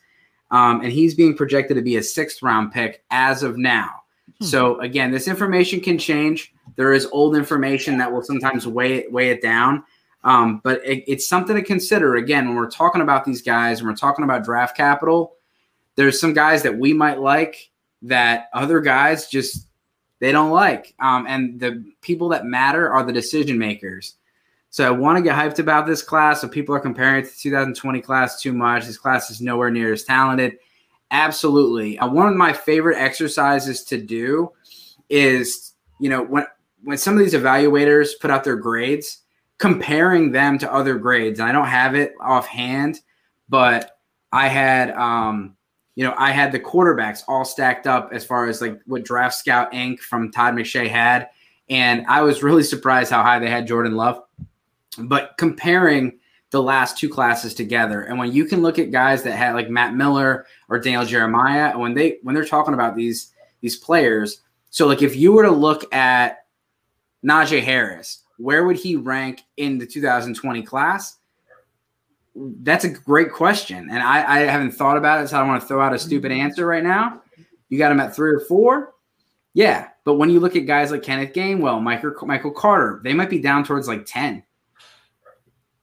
[0.51, 4.03] Um, and he's being projected to be a sixth round pick as of now.
[4.41, 4.45] Hmm.
[4.45, 6.53] So again, this information can change.
[6.77, 9.85] There is old information that will sometimes weigh it, weigh it down.
[10.25, 12.17] Um, but it, it's something to consider.
[12.17, 15.35] Again, when we're talking about these guys, when we're talking about draft capital,
[15.97, 17.71] there's some guys that we might like
[18.03, 19.69] that other guys just
[20.21, 20.95] they don't like.
[20.99, 24.15] Um, and the people that matter are the decision makers.
[24.71, 26.41] So I want to get hyped about this class.
[26.41, 28.87] So people are comparing it to 2020 class too much.
[28.87, 30.59] This class is nowhere near as talented.
[31.15, 31.97] Absolutely.
[31.97, 34.51] Uh, one of my favorite exercises to do
[35.09, 36.45] is, you know, when
[36.83, 39.23] when some of these evaluators put out their grades,
[39.59, 41.39] comparing them to other grades.
[41.39, 43.01] And I don't have it offhand,
[43.49, 43.97] but
[44.33, 45.57] I had um,
[45.95, 49.37] you know, I had the quarterbacks all stacked up as far as like what Draft
[49.37, 50.01] Scout Inc.
[50.01, 51.29] from Todd McShay had.
[51.71, 54.21] And I was really surprised how high they had Jordan Love.
[54.99, 56.19] But comparing
[56.55, 59.69] the last two classes together, and when you can look at guys that had like
[59.69, 64.41] Matt Miller or Daniel Jeremiah, and when they when they're talking about these these players,
[64.71, 66.47] so like if you were to look at
[67.27, 71.19] Najee Harris, where would he rank in the 2020 class?
[72.37, 75.61] That's a great question, and I, I haven't thought about it, so I don't want
[75.61, 76.41] to throw out a stupid mm-hmm.
[76.43, 77.21] answer right now.
[77.69, 78.95] You got him at three or four,
[79.55, 79.89] yeah.
[80.05, 83.41] But when you look at guys like Kenneth Gainwell, Michael Michael Carter, they might be
[83.41, 84.45] down towards like ten.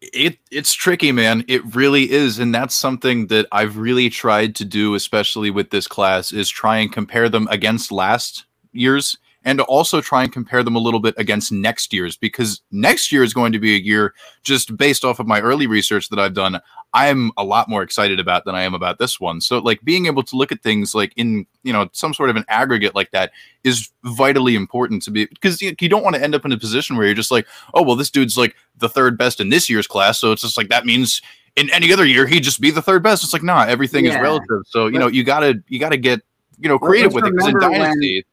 [0.02, 1.46] It it's tricky, man.
[1.48, 5.88] It really is, and that's something that I've really tried to do, especially with this
[5.88, 10.64] class, is try and compare them against last year's and to also try and compare
[10.64, 13.80] them a little bit against next year's because next year is going to be a
[13.80, 14.14] year
[14.44, 16.60] just based off of my early research that I've done.
[16.94, 19.42] I'm a lot more excited about than I am about this one.
[19.42, 22.36] So like being able to look at things like in, you know, some sort of
[22.36, 23.32] an aggregate like that
[23.64, 26.58] is vitally important to be because you, you don't want to end up in a
[26.58, 29.70] position where you're just like, oh, well, this dude's like the third best in this
[29.70, 30.20] year's class.
[30.20, 31.22] So it's just like that means
[31.56, 33.24] in any other year he'd just be the third best.
[33.24, 34.18] It's like, nah, everything yeah.
[34.18, 34.64] is relative.
[34.68, 36.22] So, you know, you gotta you gotta get,
[36.60, 38.16] you know, creative with it because in Dynasty.
[38.18, 38.24] When-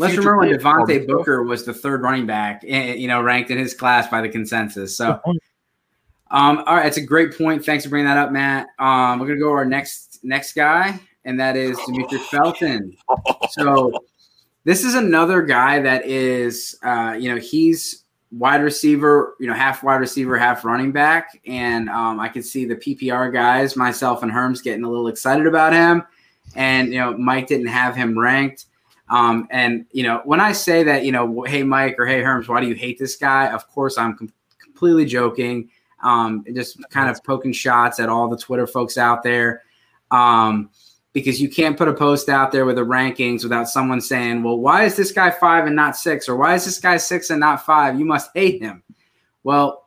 [0.00, 3.58] Let's remember when Devontae Booker was the third running back, eh, you know, ranked in
[3.58, 4.96] his class by the consensus.
[4.96, 5.20] So,
[6.30, 7.64] um, all right, it's a great point.
[7.64, 8.68] Thanks for bringing that up, Matt.
[8.78, 12.96] Um, we're gonna go to our next next guy, and that is Demetric Felton.
[13.50, 13.92] So,
[14.64, 19.82] this is another guy that is, uh, you know, he's wide receiver, you know, half
[19.82, 24.30] wide receiver, half running back, and um, I can see the PPR guys, myself and
[24.30, 26.04] Herms, getting a little excited about him
[26.54, 28.66] and you know Mike didn't have him ranked.
[29.10, 32.48] Um, and you know when I say that, you know, hey Mike or hey Herms,
[32.48, 33.48] why do you hate this guy?
[33.48, 34.32] Of course, I'm com-
[34.62, 35.68] completely joking.
[36.02, 39.62] Um, just kind of poking shots at all the Twitter folks out there.
[40.10, 40.70] Um,
[41.12, 44.58] because you can't put a post out there with the rankings without someone saying, well,
[44.58, 46.28] why is this guy five and not six?
[46.28, 47.98] Or why is this guy six and not five?
[47.98, 48.82] You must hate him.
[49.42, 49.84] Well,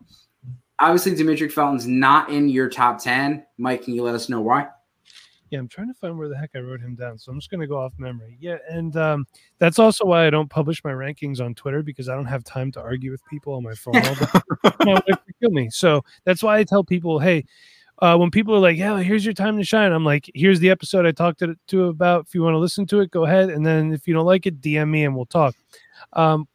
[0.80, 3.46] obviously, Demetric Felton's not in your top 10.
[3.58, 4.68] Mike, can you let us know why?
[5.54, 7.20] Yeah, I'm trying to find where the heck I wrote him down.
[7.20, 8.38] So I'm just going to go off memory.
[8.40, 8.58] Yeah.
[8.72, 9.28] And um,
[9.60, 12.72] that's also why I don't publish my rankings on Twitter because I don't have time
[12.72, 13.94] to argue with people on my phone.
[14.80, 15.70] my wife kill me.
[15.70, 17.46] So that's why I tell people, hey,
[18.00, 20.72] uh, when people are like, "Yeah, here's your time to shine," I'm like, "Here's the
[20.72, 22.26] episode I talked to, to about.
[22.26, 23.52] If you want to listen to it, go ahead.
[23.52, 25.54] And then if you don't like it, DM me and we'll talk."
[26.14, 26.48] Um,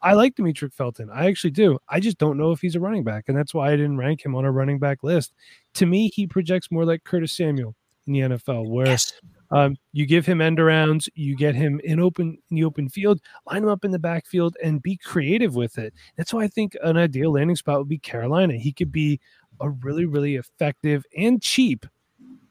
[0.00, 1.10] I like Demetric Felton.
[1.10, 1.80] I actually do.
[1.88, 4.24] I just don't know if he's a running back, and that's why I didn't rank
[4.24, 5.34] him on a running back list.
[5.74, 7.74] To me, he projects more like Curtis Samuel
[8.08, 9.12] in the NFL, where yes.
[9.50, 13.20] um, you give him end arounds, you get him in open in the open field,
[13.46, 15.94] line him up in the backfield, and be creative with it.
[16.16, 18.54] That's why I think an ideal landing spot would be Carolina.
[18.54, 19.20] He could be
[19.60, 21.86] a really, really effective and cheap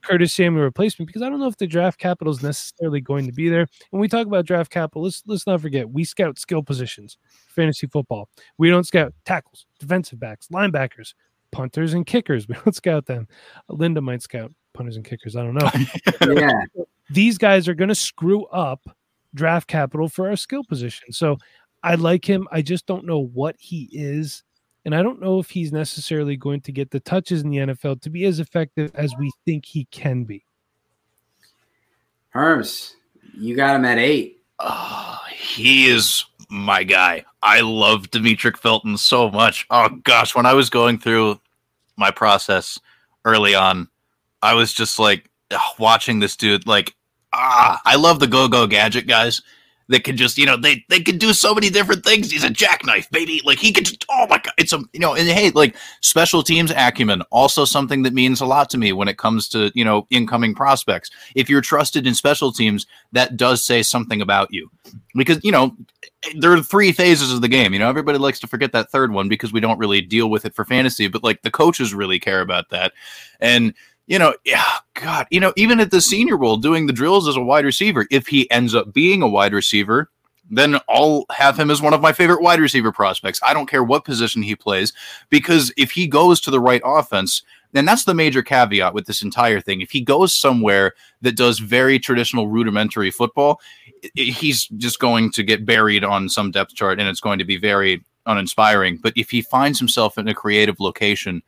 [0.08, 3.34] Curtis Samuel replacement because I don't know if the draft capital is necessarily going to
[3.34, 3.68] be there.
[3.89, 7.18] When we talk about draft capital, let's let's not forget we scout skill positions,
[7.49, 8.30] fantasy football.
[8.58, 11.14] We don't scout tackles, defensive backs, linebackers,
[11.51, 12.47] punters, and kickers.
[12.47, 13.28] We don't scout them.
[13.68, 15.36] Linda might scout punters and kickers.
[15.36, 15.69] I don't know.
[16.34, 16.61] yeah.
[17.09, 18.89] These guys are going to screw up
[19.34, 21.11] draft capital for our skill position.
[21.11, 21.38] So
[21.84, 22.47] I like him.
[22.51, 24.43] I just don't know what he is
[24.88, 27.99] and I don't know if he's necessarily going to get the touches in the NFL
[28.03, 30.45] to be as effective as we think he can be.
[32.34, 32.93] Herms,
[33.38, 34.41] you got him at eight.
[34.59, 37.25] Oh, he is my guy.
[37.43, 39.67] I love Demetric Felton so much.
[39.69, 41.38] Oh gosh, when I was going through
[41.97, 42.80] my process
[43.25, 43.89] early on,
[44.41, 45.29] I was just like
[45.79, 46.67] watching this dude.
[46.67, 46.95] Like,
[47.33, 49.41] ah, I love the go go gadget guys
[49.89, 52.29] that can just, you know, they they could do so many different things.
[52.29, 53.41] He's a jackknife, baby.
[53.45, 56.43] Like he could just, oh my god, it's a you know, and hey, like special
[56.43, 59.85] teams acumen, also something that means a lot to me when it comes to you
[59.85, 61.09] know incoming prospects.
[61.35, 64.69] If you're trusted in special teams, that does say something about you,
[65.15, 65.75] because you know
[66.38, 67.73] there are three phases of the game.
[67.73, 70.45] You know, everybody likes to forget that third one because we don't really deal with
[70.45, 72.91] it for fantasy, but like the coaches really care about that,
[73.39, 73.73] and
[74.08, 77.36] you know, yeah, God, you know, even at the Senior Bowl doing the drills as
[77.36, 80.10] a wide receiver, if he ends up being a wide receiver,
[80.49, 83.41] then I'll have him as one of my favorite wide receiver prospects.
[83.43, 84.93] I don't care what position he plays
[85.30, 87.43] because if he goes to the right offense,
[87.74, 89.82] then that's the major caveat with this entire thing.
[89.82, 93.60] If he goes somewhere that does very traditional rudimentary football,
[94.16, 97.58] he's just going to get buried on some depth chart and it's going to be
[97.58, 98.97] very uninspiring.
[98.97, 101.43] But if he finds himself in a creative location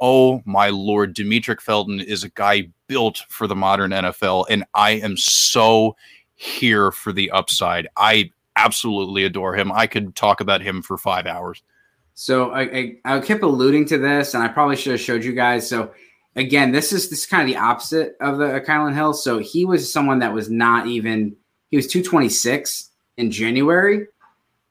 [0.00, 4.92] oh my lord, Demetric Felton is a guy built for the modern NFL, and I
[4.92, 5.96] am so
[6.34, 7.88] here for the upside.
[7.96, 9.72] I absolutely adore him.
[9.72, 11.62] I could talk about him for five hours.
[12.14, 15.32] So I, I, I kept alluding to this, and I probably should have showed you
[15.32, 15.68] guys.
[15.68, 15.92] So
[16.36, 19.14] again, this is this is kind of the opposite of the uh, Kylin Hill.
[19.14, 21.36] So he was someone that was not even
[21.70, 24.06] he was 226 in January,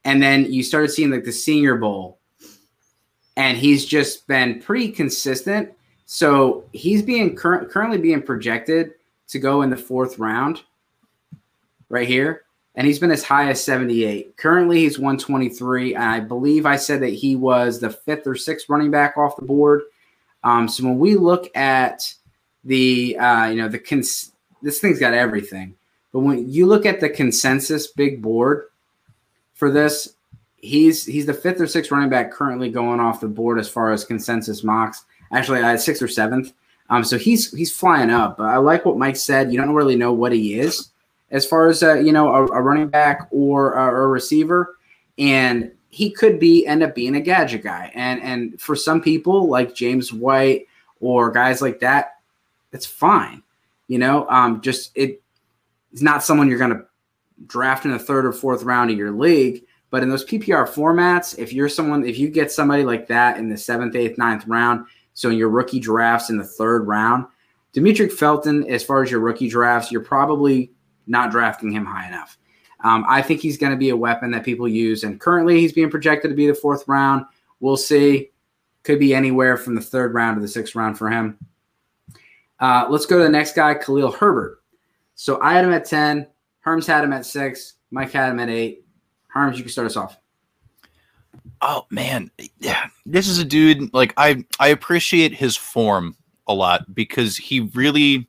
[0.06, 2.20] and then you started seeing like the Senior Bowl
[3.36, 5.74] and he's just been pretty consistent.
[6.06, 8.94] So he's being cur- currently being projected
[9.30, 10.62] to go in the fourth round,
[11.90, 12.44] right here,
[12.76, 14.36] and he's been as high as 78.
[14.36, 15.96] Currently, he's 123.
[15.96, 19.46] I believe I said that he was the fifth or sixth running back off the
[19.46, 19.84] board.
[20.44, 22.14] Um, so when we look at
[22.64, 24.32] the, uh, you know, the cons-
[24.62, 25.76] this thing's got everything.
[26.12, 28.66] But when you look at the consensus big board
[29.54, 30.16] for this,
[30.64, 33.92] he's he's the fifth or sixth running back currently going off the board as far
[33.92, 35.06] as consensus mocks.
[35.32, 36.54] Actually, uh, sixth or seventh.
[36.90, 38.38] Um, so he's he's flying up.
[38.38, 39.52] But I like what Mike said.
[39.52, 40.90] You don't really know what he is
[41.32, 44.78] as far as uh, you know a, a, running back or a, receiver,
[45.18, 47.92] and he could be end up being a gadget guy.
[47.94, 50.68] And and for some people like James White
[51.02, 52.20] or guys like that,
[52.72, 53.44] it's fine.
[53.88, 55.22] You know, um, just it.
[55.92, 56.86] It's not someone you're going to
[57.46, 59.64] draft in the third or fourth round of your league
[59.94, 63.48] but in those PPR formats, if you're someone, if you get somebody like that in
[63.48, 67.28] the seventh, eighth, ninth round, so in your rookie drafts in the third round,
[67.76, 70.72] Demetric Felton, as far as your rookie drafts, you're probably
[71.06, 72.40] not drafting him high enough.
[72.84, 75.74] Um, I think he's going to be a weapon that people use, and currently he's
[75.74, 77.26] being projected to be the fourth round.
[77.60, 78.32] We'll see.
[78.82, 81.38] Could be anywhere from the third round to the sixth round for him.
[82.60, 84.64] Uh, let's go to the next guy, Khalil Herbert.
[85.14, 86.26] So I had him at 10.
[86.66, 87.76] Herms had him at six.
[87.92, 88.83] Mike had him at eight.
[89.36, 90.18] Herms, you can start us off.
[91.62, 92.30] Oh man,
[92.60, 96.16] yeah, this is a dude like I I appreciate his form
[96.48, 98.28] a lot because he really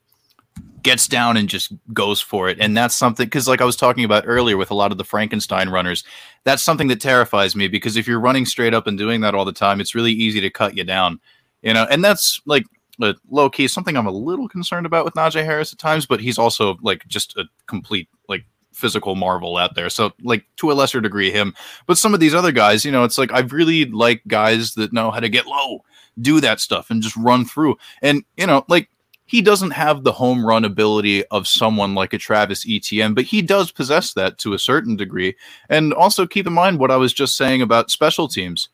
[0.84, 2.58] gets down and just goes for it.
[2.60, 5.04] And that's something because, like I was talking about earlier with a lot of the
[5.04, 6.04] Frankenstein runners,
[6.44, 9.44] that's something that terrifies me because if you're running straight up and doing that all
[9.44, 11.18] the time, it's really easy to cut you down.
[11.62, 12.64] You know, and that's like
[13.02, 16.20] uh, low key something I'm a little concerned about with Najee Harris at times, but
[16.20, 18.44] he's also like just a complete like
[18.74, 19.88] physical marvel out there.
[19.88, 21.54] So like to a lesser degree him,
[21.86, 24.92] but some of these other guys, you know, it's like I really like guys that
[24.92, 25.84] know how to get low,
[26.20, 27.76] do that stuff and just run through.
[28.02, 28.88] And you know, like
[29.26, 33.40] he doesn't have the home run ability of someone like a Travis Etienne, but he
[33.40, 35.34] does possess that to a certain degree.
[35.68, 38.68] And also keep in mind what I was just saying about special teams.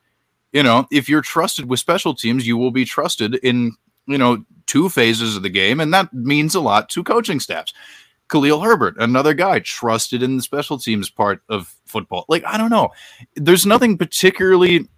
[0.53, 3.77] You know, if you're trusted with special teams, you will be trusted in,
[4.07, 7.73] you know, two phases of the game, and that means a lot to coaching staffs.
[8.31, 12.25] Khalil Herbert, another guy trusted in the special teams part of football.
[12.29, 12.91] Like, I don't know.
[13.35, 14.89] There's nothing particularly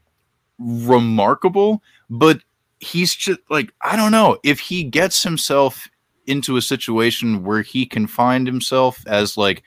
[0.58, 2.40] remarkable, but
[2.80, 5.88] he's just like I don't know if he gets himself
[6.26, 9.62] into a situation where he can find himself as like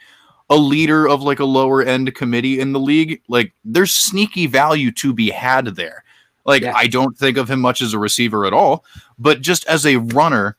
[0.49, 4.91] a leader of like a lower end committee in the league, like there's sneaky value
[4.91, 6.03] to be had there.
[6.45, 6.73] Like yeah.
[6.75, 8.85] I don't think of him much as a receiver at all,
[9.17, 10.57] but just as a runner,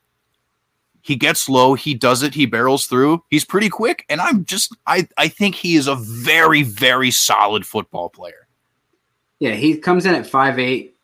[1.07, 3.23] he gets low, he does it, he barrels through.
[3.29, 7.65] He's pretty quick and I'm just I I think he is a very very solid
[7.65, 8.47] football player.
[9.39, 10.97] Yeah, he comes in at five eight,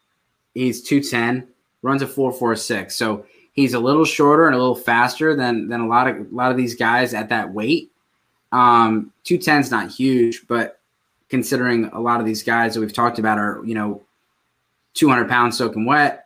[0.53, 1.47] He's 210,
[1.81, 2.95] runs a 446.
[2.95, 6.35] So he's a little shorter and a little faster than than a lot of a
[6.35, 7.91] lot of these guys at that weight.
[8.51, 10.79] Um, 210 is not huge, but
[11.29, 14.01] considering a lot of these guys that we've talked about are, you know,
[14.93, 16.22] 200 pounds soaking wet,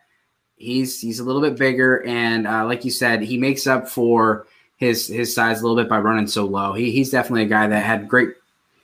[0.58, 2.03] he's he's a little bit bigger.
[2.05, 5.89] And uh, like you said, he makes up for his his size a little bit
[5.89, 6.74] by running so low.
[6.74, 8.34] He, he's definitely a guy that had great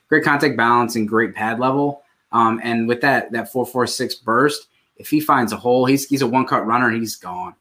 [0.07, 2.03] great contact balance and great pad level.
[2.31, 6.27] Um, and with that that 446 burst, if he finds a hole, he's he's a
[6.27, 7.55] one cut runner and he's gone.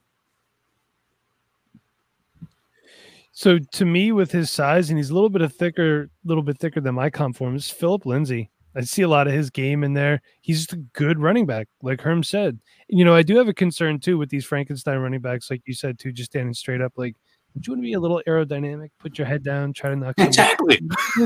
[3.35, 6.59] So to me, with his size and he's a little bit of thicker, little bit
[6.59, 8.52] thicker than my comp Phillip Lindsay.
[8.75, 10.23] I see a lot of his game in there.
[10.41, 12.59] He's just a good running back, like Herm said.
[12.89, 15.75] You know, I do have a concern too with these Frankenstein running backs, like you
[15.75, 16.93] said too, just standing straight up.
[16.97, 17.17] Like,
[17.59, 18.91] do you want to be a little aerodynamic?
[18.99, 20.81] Put your head down, try to knock exactly.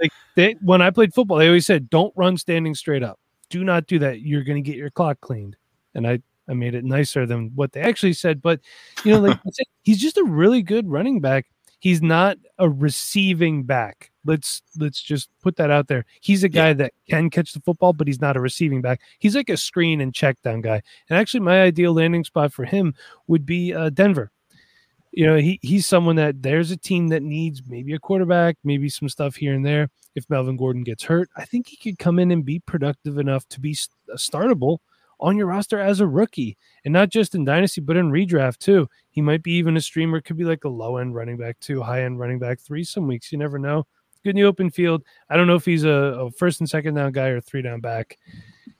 [0.00, 3.18] like they, when I played football, they always said, "Don't run standing straight up."
[3.54, 4.20] do not do that.
[4.20, 5.56] You're going to get your clock cleaned.
[5.94, 8.42] And I, I made it nicer than what they actually said.
[8.42, 8.60] But,
[9.04, 11.46] you know, like said, he's just a really good running back.
[11.78, 14.10] He's not a receiving back.
[14.24, 16.04] Let's let's just put that out there.
[16.20, 16.74] He's a guy yeah.
[16.74, 19.00] that can catch the football, but he's not a receiving back.
[19.18, 20.82] He's like a screen and check down guy.
[21.08, 22.94] And actually, my ideal landing spot for him
[23.26, 24.30] would be uh, Denver
[25.14, 28.88] you know, he he's someone that there's a team that needs maybe a quarterback, maybe
[28.88, 29.88] some stuff here and there.
[30.14, 33.48] If Melvin Gordon gets hurt, I think he could come in and be productive enough
[33.50, 33.76] to be
[34.12, 34.78] uh, startable
[35.20, 38.88] on your roster as a rookie, and not just in dynasty, but in redraft too.
[39.10, 41.80] He might be even a streamer, could be like a low end running back too,
[41.80, 42.82] high end running back three.
[42.82, 43.86] Some weeks you never know.
[44.24, 45.04] Good in the open field.
[45.28, 47.80] I don't know if he's a, a first and second down guy or three down
[47.80, 48.18] back.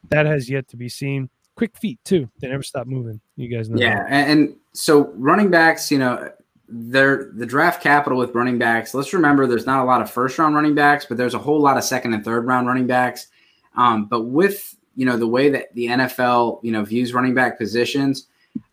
[0.09, 2.28] That has yet to be seen quick feet too.
[2.40, 3.20] They never stop moving.
[3.36, 3.80] You guys know.
[3.80, 6.30] Yeah, and, and, so running backs, you know,
[6.68, 8.92] they're the draft capital with running backs.
[8.92, 11.61] Let's remember, there's not a lot of first round running backs, but there's a whole
[11.61, 13.28] lot of second and third round running backs.
[13.76, 17.59] Um, but with you know the way that the NFL you know views running back
[17.59, 18.26] positions,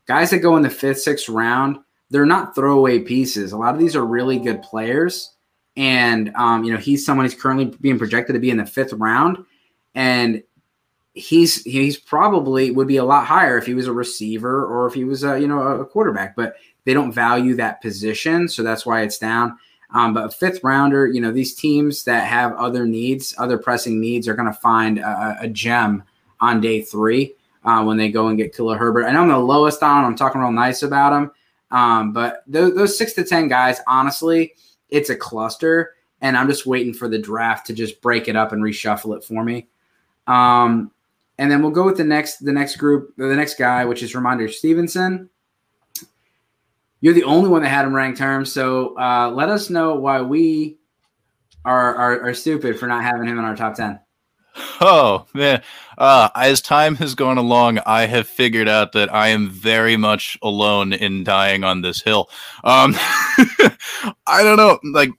[0.08, 1.78] guys that go in the fifth, sixth round,
[2.10, 3.52] they're not throwaway pieces.
[3.52, 5.34] A lot of these are really good players,
[5.78, 8.94] and um, you know he's someone who's currently being projected to be in the fifth
[8.94, 9.44] round,
[9.96, 10.44] and
[11.14, 14.94] he's he's probably would be a lot higher if he was a receiver or if
[14.94, 16.56] he was a you know a quarterback but
[16.86, 18.48] they don't value that position.
[18.48, 19.58] So that's why it's down.
[19.94, 24.00] Um, but a fifth rounder you know these teams that have other needs other pressing
[24.00, 26.04] needs are going to find a, a, gem
[26.40, 29.06] on day three uh, when they go and get Khalil Herbert.
[29.06, 31.32] I know I'm the lowest on I'm talking real nice about him.
[31.72, 34.54] Um, but those, those six to ten guys honestly
[34.92, 38.52] it's a cluster and I'm just waiting for the draft to just break it up
[38.52, 39.68] and reshuffle it for me
[40.28, 40.92] um,
[41.38, 44.14] and then we'll go with the next the next group, the next guy, which is
[44.14, 45.30] Rhamondre Stevenson.
[47.00, 50.22] You're the only one that had him ranked term, so uh, let us know why
[50.22, 50.78] we
[51.66, 54.00] are, are, are stupid for not having him in our top ten.
[54.80, 55.64] Oh man!
[55.98, 60.38] Uh, as time has gone along, I have figured out that I am very much
[60.44, 62.30] alone in dying on this hill.
[62.64, 62.96] Um,
[64.28, 64.80] I don't know.
[64.84, 65.12] Like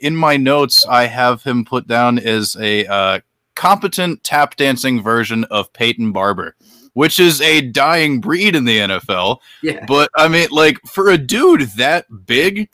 [0.00, 3.20] in my notes, I have him put down as a uh,
[3.54, 6.56] competent tap dancing version of Peyton Barber,
[6.94, 9.38] which is a dying breed in the NFL.
[9.62, 9.84] Yeah.
[9.86, 12.68] But I mean, like for a dude that big,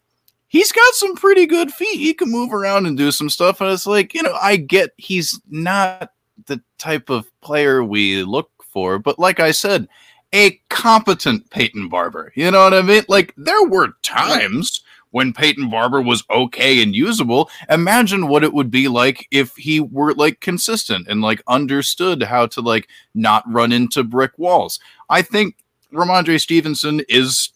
[0.49, 1.99] he's got some pretty good feet.
[1.99, 3.61] He can move around and do some stuff.
[3.61, 6.11] And it's like, you know, I get he's not
[6.47, 9.89] the type of player we look for, but like I said,
[10.33, 12.33] a competent Peyton Barber.
[12.35, 13.05] You know what I mean?
[13.09, 17.51] Like there were times when Peyton Barber was okay and usable.
[17.69, 22.47] Imagine what it would be like if he were like consistent and like understood how
[22.47, 24.79] to like not run into brick walls.
[25.09, 25.57] I think
[25.93, 27.53] Rhamondre Stevenson is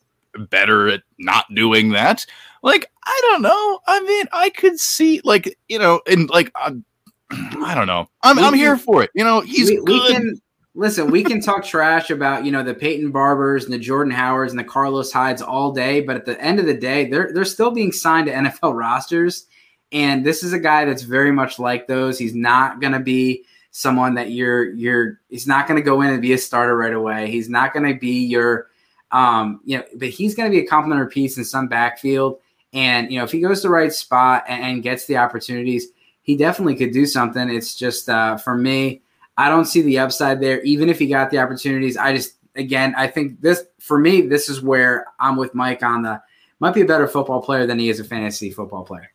[0.51, 2.25] better at not doing that.
[2.63, 3.81] Like, I don't know.
[3.87, 6.73] I mean, I could see like, you know, and like uh,
[7.31, 8.09] I don't know.
[8.23, 9.11] I'm, I'm here for it.
[9.15, 9.87] You know, he's we, good.
[9.87, 10.41] we can
[10.75, 11.11] listen.
[11.11, 14.59] We can talk trash about you know the Peyton Barbers and the Jordan Howards and
[14.59, 17.71] the Carlos Hydes all day, but at the end of the day, they're they're still
[17.71, 19.47] being signed to NFL rosters.
[19.93, 22.19] And this is a guy that's very much like those.
[22.19, 25.21] He's not going to be someone that you're you're.
[25.29, 27.31] He's not going to go in and be a starter right away.
[27.31, 28.69] He's not going to be your,
[29.11, 32.39] um, you know, but he's going to be a complementary piece in some backfield.
[32.73, 35.89] And you know, if he goes to the right spot and, and gets the opportunities,
[36.23, 37.51] he definitely could do something.
[37.51, 39.03] It's just uh, for me,
[39.37, 40.61] I don't see the upside there.
[40.63, 44.49] Even if he got the opportunities, I just again, I think this for me, this
[44.49, 46.21] is where I'm with Mike on the
[46.61, 49.11] might be a better football player than he is a fantasy football player.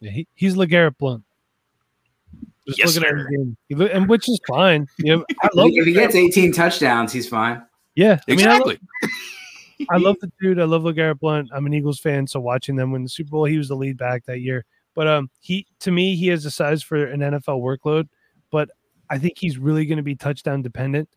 [0.00, 1.22] Yeah, he, he's LeGarrette Blunt.
[2.66, 3.16] Just Yes, looking at sir.
[3.18, 4.86] his game, He look- and which is fine.
[4.98, 7.62] You know, I love if he gets 18 touchdowns, he's fine.
[7.94, 8.78] yeah, I mean, I love- exactly.
[9.90, 10.60] I love the dude.
[10.60, 11.50] I love LeGarrette Blunt.
[11.52, 13.98] I'm an Eagles fan, so watching them win the Super Bowl, he was the lead
[13.98, 14.64] back that year.
[14.94, 18.08] But um, he to me, he has the size for an NFL workload,
[18.50, 18.70] but
[19.10, 21.08] I think he's really going to be touchdown dependent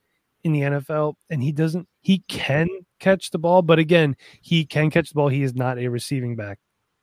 [0.44, 1.88] in the NFL, and he doesn't.
[2.02, 2.68] He can
[3.00, 5.30] catch the ball, but again, he can catch the ball.
[5.30, 6.60] He is not a receiving back.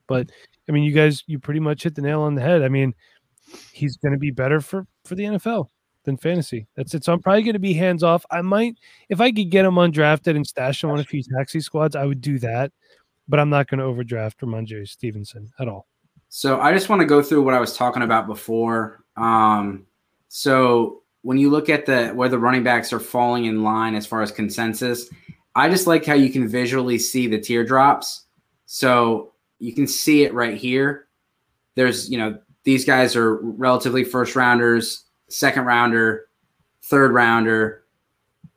[0.06, 0.30] But
[0.68, 2.62] I mean, you guys, you pretty much hit the nail on the head.
[2.62, 2.94] I mean,
[3.72, 5.68] he's going to be better for for the NFL
[6.04, 6.66] than fantasy.
[6.76, 7.04] That's it.
[7.04, 8.24] So I'm probably going to be hands off.
[8.30, 8.76] I might,
[9.08, 12.04] if I could get him undrafted and stash him on a few taxi squads, I
[12.04, 12.72] would do that.
[13.26, 15.86] But I'm not going to overdraft Rhamondre Stevenson at all.
[16.28, 19.02] So I just want to go through what I was talking about before.
[19.16, 19.86] Um,
[20.36, 24.04] so when you look at the where the running backs are falling in line as
[24.04, 25.08] far as consensus,
[25.54, 28.24] I just like how you can visually see the teardrops.
[28.66, 31.06] So you can see it right here.
[31.76, 36.26] There's, you know, these guys are relatively first rounders, second rounder,
[36.82, 37.84] third rounder.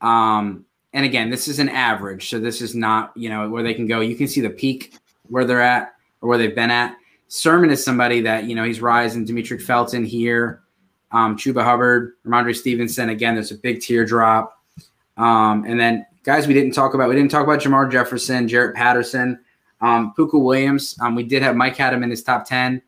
[0.00, 2.28] Um, and again, this is an average.
[2.28, 4.00] So this is not, you know, where they can go.
[4.00, 4.96] You can see the peak
[5.28, 6.96] where they're at or where they've been at.
[7.28, 9.24] Sermon is somebody that, you know, he's rising.
[9.24, 10.64] Demetric Felton here,
[11.12, 13.08] um, Chuba Hubbard, Rhamondre Stevenson.
[13.10, 14.60] Again, there's a big teardrop.
[15.16, 18.74] Um, and then guys we didn't talk about, we didn't talk about Jermar Jefferson, Jaret
[18.74, 19.38] Patterson,
[19.80, 20.96] um, Pooka Williams.
[21.00, 22.80] Um, we did have Mike had him in his top 10.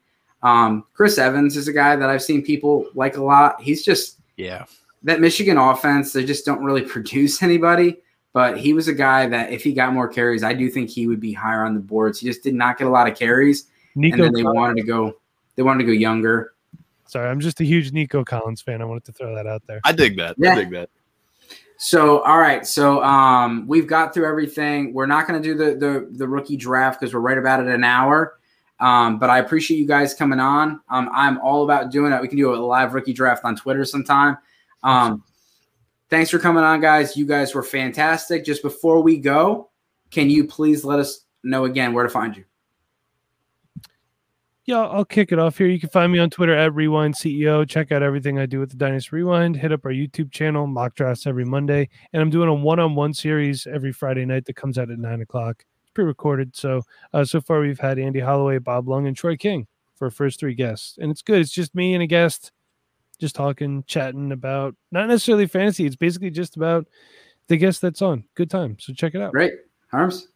[0.43, 3.61] Um, Chris Evans is a guy that I've seen people like a lot.
[3.61, 4.65] He's just Yeah.
[5.03, 7.99] that Michigan offense, they just don't really produce anybody.
[8.33, 11.09] But he was a guy that if he got more carries, I do think he
[11.09, 12.21] would be higher on the boards.
[12.21, 13.65] He just did not get a lot of carries,
[13.97, 15.17] and then they Collins- wanted to go.
[15.57, 16.53] They wanted to go younger.
[17.11, 18.81] Sorry, I'm just a huge Nico Collins fan.
[18.81, 19.81] I wanted to throw that out there.
[19.85, 20.37] I dig that.
[20.39, 20.53] Yeah.
[20.53, 20.91] I dig that.
[21.77, 22.67] So, all right.
[22.67, 24.93] So, um, we've got through everything.
[24.93, 27.67] We're not going to do the the the rookie draft because we're right about at
[27.67, 28.39] an hour.
[28.81, 30.81] Um, but I appreciate you guys coming on.
[30.89, 32.21] Um, I'm all about doing it.
[32.21, 34.39] We can do a live rookie draft on Twitter sometime.
[34.83, 35.23] Um,
[36.09, 37.17] thanks for coming on, guys.
[37.17, 38.45] You guys were fantastic.
[38.45, 39.71] Just before we go,
[40.11, 42.45] can you please let us know again where to find you?
[44.71, 45.67] Yeah, I'll kick it off here.
[45.67, 47.69] You can find me on Twitter at Rewind CEO.
[47.69, 49.57] Check out everything I do with the Dynasty Rewind.
[49.57, 51.89] Hit up our YouTube channel, mock drafts every Monday.
[52.13, 55.01] And I'm doing a one on one series every Friday night that comes out at
[55.01, 55.65] nine o'clock.
[55.83, 56.55] It's pre recorded.
[56.55, 59.67] So, uh, so far we've had Andy Holloway, Bob Lung, and Troy King
[59.97, 60.99] for our first three guests.
[61.03, 61.41] And it's good.
[61.41, 62.53] It's just me and a guest
[63.19, 65.85] just talking, chatting about not necessarily fantasy.
[65.85, 66.87] It's basically just about
[67.49, 68.23] the guest that's on.
[68.37, 68.77] Good time.
[68.79, 69.33] So check it out.
[69.33, 69.55] Great,
[69.93, 70.27] Herms.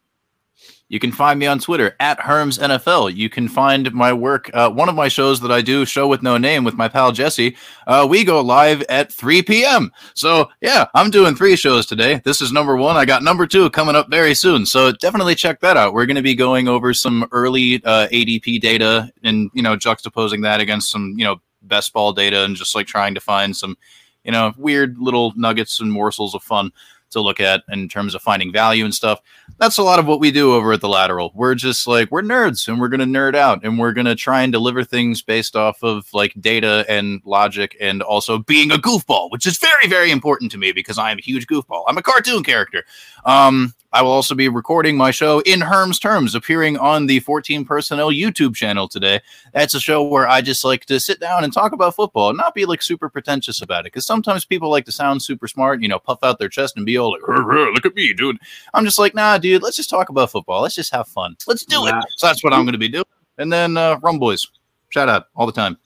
[0.88, 3.16] You can find me on Twitter at Herms NFL.
[3.16, 4.50] You can find my work.
[4.52, 7.10] Uh, one of my shows that I do, Show with No Name, with my pal
[7.10, 7.56] Jesse.
[7.86, 9.90] Uh, we go live at 3 p.m.
[10.14, 12.20] So yeah, I'm doing three shows today.
[12.24, 12.96] This is number one.
[12.96, 14.66] I got number two coming up very soon.
[14.66, 15.94] So definitely check that out.
[15.94, 20.42] We're going to be going over some early uh, ADP data and you know juxtaposing
[20.42, 23.76] that against some you know best ball data and just like trying to find some
[24.22, 26.70] you know weird little nuggets and morsels of fun
[27.14, 29.20] to look at in terms of finding value and stuff.
[29.58, 31.32] That's a lot of what we do over at the lateral.
[31.34, 34.14] We're just like we're nerds and we're going to nerd out and we're going to
[34.14, 38.76] try and deliver things based off of like data and logic and also being a
[38.76, 41.84] goofball which is very very important to me because i'm a huge goofball.
[41.88, 42.84] I'm a cartoon character.
[43.24, 47.64] Um I will also be recording my show in Herm's Terms, appearing on the 14
[47.64, 49.20] Personnel YouTube channel today.
[49.52, 52.36] That's a show where I just like to sit down and talk about football and
[52.36, 53.92] not be like super pretentious about it.
[53.92, 56.84] Because sometimes people like to sound super smart, you know, puff out their chest and
[56.84, 58.36] be all like, "Rrr, rrr, look at me, dude.
[58.74, 60.62] I'm just like, nah, dude, let's just talk about football.
[60.62, 61.36] Let's just have fun.
[61.46, 61.94] Let's do it.
[62.16, 63.04] So that's what I'm going to be doing.
[63.38, 64.44] And then uh, Rum Boys,
[64.88, 65.78] shout out all the time.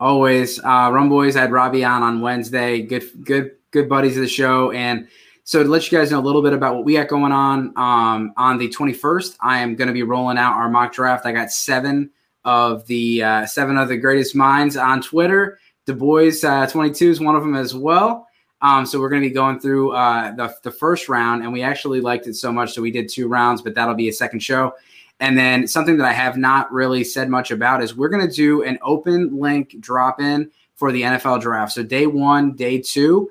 [0.00, 0.58] Always.
[0.60, 2.80] Uh, Rum Boys had Robbie on on Wednesday.
[2.80, 4.70] Good, good, good buddies of the show.
[4.70, 5.06] And
[5.46, 7.72] So to let you guys know a little bit about what we got going on,
[7.76, 11.24] um, on the 21st, I am going to be rolling out our mock draft.
[11.24, 12.10] I got seven
[12.44, 15.60] of the uh, seven of the greatest minds on Twitter.
[15.84, 18.26] Du Bois uh, 22 is one of them as well.
[18.60, 21.62] Um, so we're going to be going through uh, the, the first round, and we
[21.62, 24.40] actually liked it so much that we did two rounds, but that'll be a second
[24.40, 24.74] show.
[25.20, 28.34] And then something that I have not really said much about is we're going to
[28.34, 31.70] do an open link drop in for the NFL draft.
[31.70, 33.30] So day one, day two,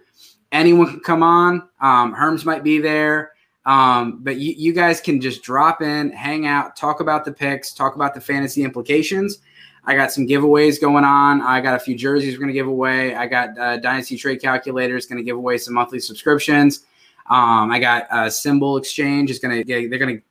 [0.51, 1.67] anyone can come on.
[1.81, 3.33] Um, Herms might be there.
[3.65, 7.73] Um, but you, you guys can just drop in, hang out, talk about the picks,
[7.73, 9.39] talk about the fantasy implications.
[9.85, 11.41] I got some giveaways going on.
[11.41, 13.15] I got a few jerseys we're going to give away.
[13.15, 16.85] I got uh, Dynasty Trade Calculators going to give away some monthly subscriptions.
[17.29, 20.23] Um, I got a SimBull Exchange is going to they're going to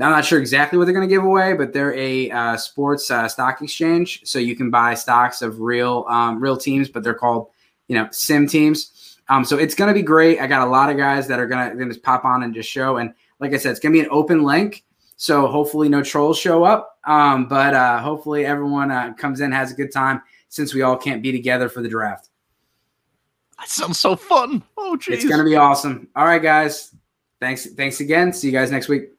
[0.00, 3.10] I'm not sure exactly what they're going to give away, but they're a uh, sports
[3.10, 7.12] uh, stock exchange, so you can buy stocks of real um, real teams, but they're
[7.12, 7.48] called
[7.86, 8.92] you know sim teams.
[9.30, 10.40] Um, so it's going to be great.
[10.40, 12.68] I got a lot of guys that are going to just pop on and just
[12.68, 12.96] show.
[12.96, 14.84] And like I said, it's going to be an open link.
[15.16, 16.98] So hopefully no trolls show up.
[17.04, 20.96] Um, but uh, hopefully everyone uh, comes in, has a good time since we all
[20.96, 22.28] can't be together for the draft.
[23.58, 24.64] That sounds so fun.
[24.76, 25.16] Oh, geez.
[25.16, 26.08] It's going to be awesome.
[26.16, 26.94] All right, guys.
[27.40, 27.66] Thanks.
[27.66, 28.32] Thanks again.
[28.32, 29.10] See you guys next week.